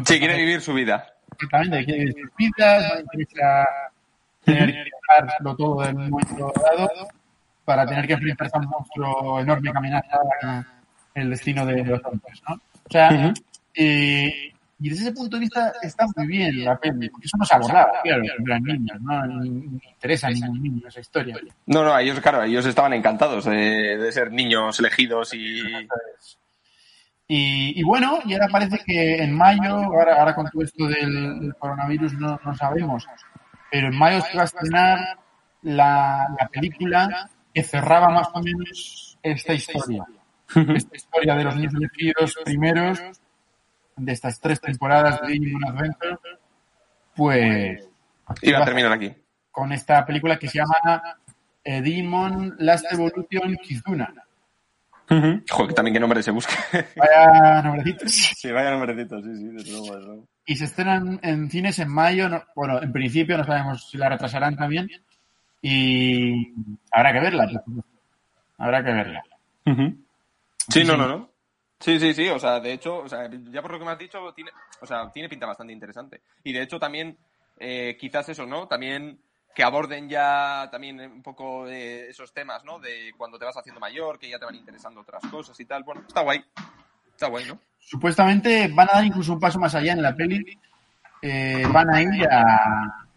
[0.06, 1.06] Sí, quiere vivir su vida.
[1.34, 3.68] Exactamente, quiere vivir sus vidas, no le interesa
[4.44, 6.90] tener que dejarlo todo en un momento dado
[7.66, 10.18] para tener que enfrentarse a un monstruo enorme que amenaza
[11.14, 12.56] el destino de los hombres, ¿no?
[12.56, 13.34] O sea,
[13.76, 17.46] eh, y desde ese punto de vista está muy bien la peli, porque eso no
[17.46, 19.28] se abordaba, claro, eran niños, ¿no?
[19.28, 21.38] Ni, ni interesa a ningún niño esa historia.
[21.68, 25.62] No, no, ellos, claro, ellos estaban encantados de, de ser niños elegidos y.
[27.28, 31.40] Y, y bueno, y ahora parece que en mayo, ahora, ahora con todo esto del,
[31.40, 33.08] del coronavirus no, no sabemos,
[33.72, 35.00] pero en mayo se va a estrenar
[35.62, 40.06] la, la película que cerraba más o menos esta historia.
[40.76, 43.00] Esta historia de los niños elegidos primeros,
[43.96, 46.18] de estas tres temporadas de Digimon Adventure,
[47.16, 47.88] pues
[48.42, 49.14] Iba a terminar aquí.
[49.52, 51.18] con esta película que se llama
[51.64, 54.14] eh, Digimon Last Evolution Kizuna.
[55.50, 56.54] Joder, también qué nombre se busca.
[56.96, 58.12] Vaya nombrecitos.
[58.38, 60.28] sí, vaya nombrecito, sí, sí, desde luego, desde luego.
[60.46, 62.30] y se estrenan en cines en mayo.
[62.30, 64.90] no- bueno, en principio no sabemos si la retrasarán también.
[65.62, 66.54] Y
[66.92, 67.64] habrá que verla.
[68.58, 69.24] Habrá que verla.
[70.70, 71.30] Sí, no, no, no.
[71.80, 73.98] Sí, sí, sí, o sea, de hecho, o sea, ya por lo que me has
[73.98, 74.52] dicho, tiene,
[74.82, 76.22] o sea, tiene pinta bastante interesante.
[76.44, 77.18] Y de hecho también,
[77.58, 78.68] eh, quizás eso, ¿no?
[78.68, 79.20] También
[79.54, 82.80] que aborden ya también un poco de esos temas, ¿no?
[82.80, 85.84] De cuando te vas haciendo mayor, que ya te van interesando otras cosas y tal.
[85.84, 86.44] Bueno, está guay.
[87.10, 87.60] Está guay, ¿no?
[87.80, 90.58] Supuestamente van a dar incluso un paso más allá en la peli.
[91.22, 93.08] Eh, van a ir a,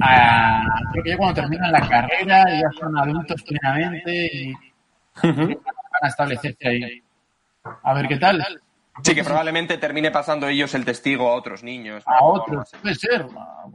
[0.00, 4.52] a- Creo que ya cuando terminan la carrera, ya son adultos plenamente y
[5.22, 5.58] van
[6.02, 7.02] a establecerse ahí.
[7.82, 8.44] A ver qué tal.
[9.02, 12.04] Sí, que probablemente termine pasando ellos el testigo a otros niños.
[12.06, 12.14] ¿no?
[12.14, 13.26] A otros, puede ser.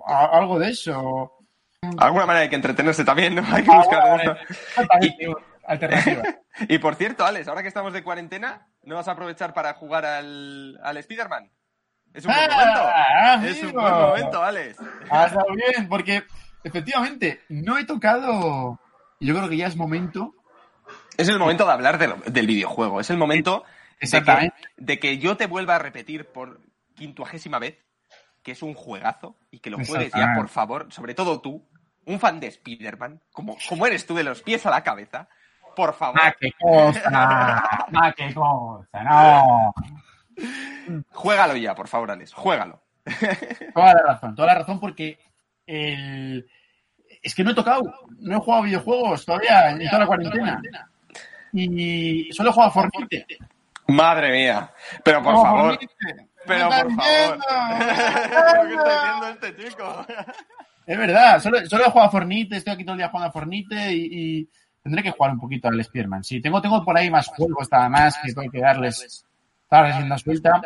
[0.08, 1.34] a- a- algo de eso.
[1.98, 3.42] Alguna manera hay que entretenerse también, ¿no?
[3.52, 4.38] Hay que Ah, buscar.
[4.50, 5.28] Exactamente,
[5.66, 6.24] alternativa.
[6.68, 10.06] Y por cierto, Alex, ahora que estamos de cuarentena, ¿no vas a aprovechar para jugar
[10.06, 11.50] al, al Spider-Man?
[12.14, 13.48] Es un buen Ah, momento.
[13.48, 14.78] Es un buen momento, Alex.
[15.10, 16.24] Ha estado bien, porque
[16.64, 18.80] efectivamente no he tocado.
[19.20, 20.34] Yo creo que ya es momento.
[21.18, 23.00] Es el momento de hablar de lo- del videojuego.
[23.00, 23.64] Es el momento
[24.02, 24.08] de
[24.40, 26.60] que, de que yo te vuelva a repetir por
[26.96, 27.78] quintuagésima vez
[28.44, 31.70] que es un juegazo y que lo juegues ya, por favor, sobre todo tú,
[32.06, 35.28] un fan de Spider-Man, como, como eres tú de los pies a la cabeza,
[35.76, 37.02] por favor, ¡Ah, qué cosa!
[37.94, 39.04] ¡Ah, qué cosa!
[39.04, 39.74] ¡No!
[41.12, 42.82] Juégalo ya, por favor, Alex, juégalo.
[43.74, 45.20] Toda la razón, toda la razón, porque
[45.66, 46.48] el.
[47.24, 47.82] Es que no he tocado,
[48.20, 50.62] no he jugado videojuegos todavía en toda la cuarentena.
[51.54, 53.26] Y solo he jugado a Fortnite.
[53.88, 54.72] Madre mía,
[55.04, 55.80] pero por favor,
[56.46, 57.40] pero ¿Qué por favor.
[59.42, 60.06] este chico?
[60.86, 63.32] Es verdad, solo, solo he jugado a Fornite, estoy aquí todo el día jugando a
[63.32, 64.50] Fornite y, y
[64.82, 66.24] tendré que jugar un poquito al Spearman.
[66.24, 69.26] Sí, tengo, tengo por ahí más juegos, nada más, que tengo que darles,
[69.72, 70.62] darles rienda suelta.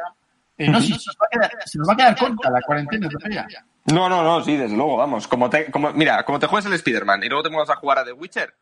[0.58, 2.62] Eh, no, sí, se nos, va a quedar, se nos va a quedar corta la
[2.62, 3.48] cuarentena todavía.
[3.86, 5.28] No, no, no, sí, desde luego, vamos.
[5.28, 8.00] Como te, como, mira, como te juegues el Spider-Man y luego te muevas a jugar
[8.00, 8.56] a The Witcher,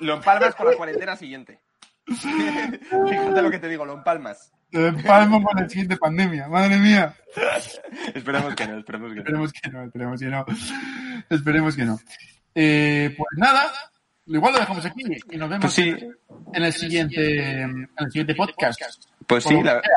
[0.00, 1.60] lo empalmas con la cuarentena siguiente.
[2.06, 4.52] Fíjate lo que te digo, lo empalmas.
[4.70, 7.14] Te empalmo con la siguiente pandemia, madre mía.
[8.14, 9.22] Esperemos que no, esperemos que no.
[9.22, 10.46] Esperemos que no, esperemos que no.
[11.30, 11.98] Esperemos que no.
[12.54, 13.70] Eh, pues nada,
[14.26, 15.94] igual lo dejamos aquí y nos vemos Pues sí,
[16.54, 18.80] en el siguiente, en el siguiente podcast.
[19.26, 19.90] Pues sí, la- sea.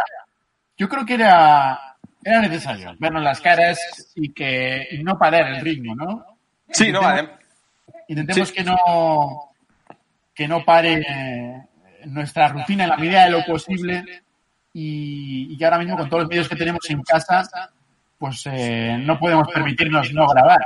[0.77, 1.77] Yo creo que era,
[2.23, 3.80] era necesario vernos las caras
[4.15, 6.25] y que y no parar el ritmo, ¿no?
[6.71, 7.32] sí, no, adem-
[8.07, 8.55] Intentemos Sí.
[8.55, 9.51] que no
[10.34, 11.63] que no pare eh,
[12.05, 14.03] nuestra rutina en la medida de lo posible
[14.73, 17.43] y, y que ahora mismo con todos los medios que tenemos en casa,
[18.17, 20.59] pues eh, no podemos permitirnos no grabar.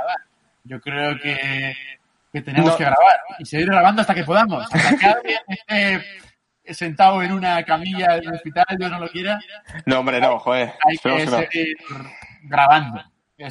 [0.62, 1.74] Yo creo que,
[2.32, 2.76] que tenemos No.
[2.76, 4.64] que grabar y seguir grabando hasta que podamos.
[4.72, 6.02] Hasta que alguien esté
[6.72, 9.38] sentado en una camilla del hospital, Dios no lo quiera,
[9.86, 10.72] No, hombre, no, joder.
[10.86, 11.38] hay que no.
[11.38, 11.76] seguir
[12.44, 13.02] grabando.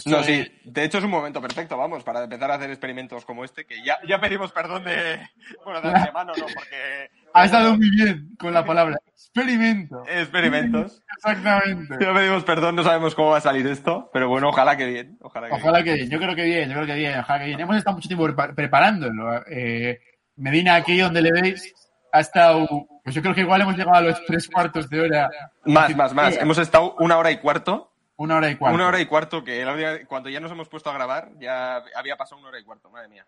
[0.05, 3.25] No, es- sí, de hecho es un momento perfecto, vamos, para empezar a hacer experimentos
[3.25, 5.19] como este, que ya, ya pedimos perdón de,
[5.65, 6.45] bueno, de antemano, ¿no?
[6.53, 7.09] Porque...
[7.35, 10.03] Ha estado muy bien con la palabra experimento.
[10.07, 11.01] Experimentos.
[11.17, 11.95] Exactamente.
[11.99, 15.17] Ya pedimos perdón, no sabemos cómo va a salir esto, pero bueno, ojalá que bien,
[15.19, 17.45] ojalá que Ojalá que bien, yo creo que bien, yo creo que bien, ojalá que
[17.47, 17.59] bien.
[17.59, 19.43] Hemos estado mucho tiempo prepa- preparándolo.
[19.47, 19.99] Eh,
[20.35, 21.73] Medina, aquí donde le veis,
[22.11, 22.67] ha estado,
[23.03, 25.29] pues yo creo que igual hemos llegado a los tres cuartos de hora.
[25.65, 26.37] Más, más, más.
[26.37, 28.75] Hemos estado una hora y cuarto, Una hora y cuarto.
[28.75, 31.83] una hora y cuarto, que la última- cuando ya nos hemos puesto a grabar, ya
[31.95, 33.25] había pasado una hora y cuarto, madre mía.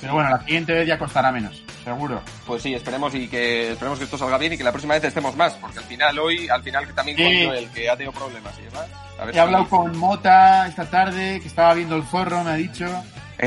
[0.00, 2.20] Pero bueno, la siguiente vez ya costará menos, seguro.
[2.46, 5.04] Pues sí, esperemos y que esperemos que esto salga bien y que la próxima vez
[5.04, 7.46] estemos más, porque al final hoy, al final que también Sí.
[7.46, 8.88] con el que ha tenido problemas y demás.
[9.18, 12.50] A ver He si- hablado con Mota esta tarde, que estaba viendo el zorro, me
[12.50, 12.86] ha dicho.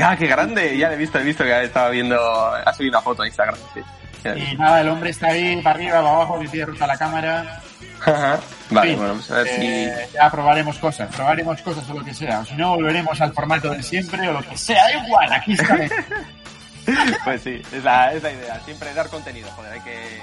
[0.02, 3.02] Ah, qué grande, ya le he visto, he visto que estaba viendo, ha subido una
[3.02, 3.80] foto a Instagram, sí.
[4.34, 7.60] Y nada, el hombre está ahí, para arriba, para abajo, que tiene ruta la cámara.
[8.04, 8.40] Ajá.
[8.70, 12.14] Vale, Sí, bueno, pues a ver eh, Ya probaremos cosas, probaremos cosas o lo que
[12.14, 12.40] sea.
[12.40, 14.84] O si no, volveremos al formato de siempre o lo que sea.
[14.84, 15.76] Da igual, aquí está.
[15.78, 15.94] si...
[17.24, 20.20] Pues sí, es la, es la idea, siempre dar contenido, joder, hay que...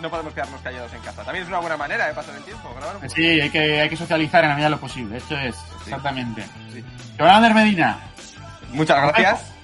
[0.00, 1.24] No podemos quedarnos callados en casa.
[1.24, 3.14] También es una buena manera de pasar el tiempo, grabar un poco.
[3.14, 5.16] Sí, hay que, hay que socializar en la medida de lo posible.
[5.16, 6.44] Esto es, exactamente.
[6.72, 6.84] Sí.
[7.18, 7.98] Jonander Medina,
[8.72, 9.55] Muchas gracias.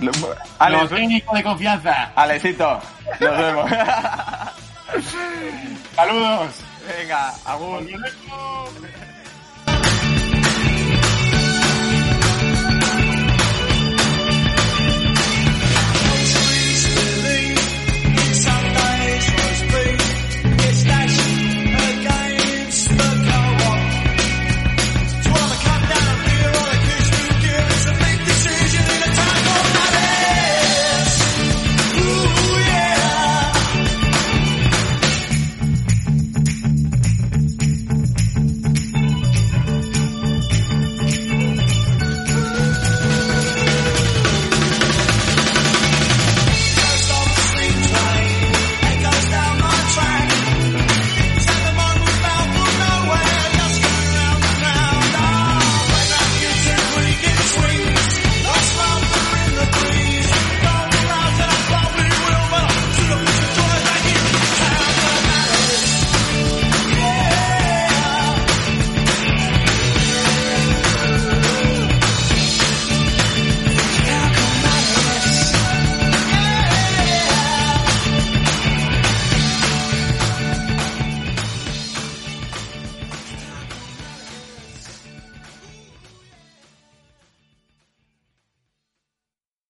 [0.00, 2.12] Lo- lo Alex, técnico de confianza.
[2.14, 2.80] Alexito,
[3.20, 3.70] nos vemos.
[5.96, 6.50] Saludos.
[6.96, 7.82] Venga, agur.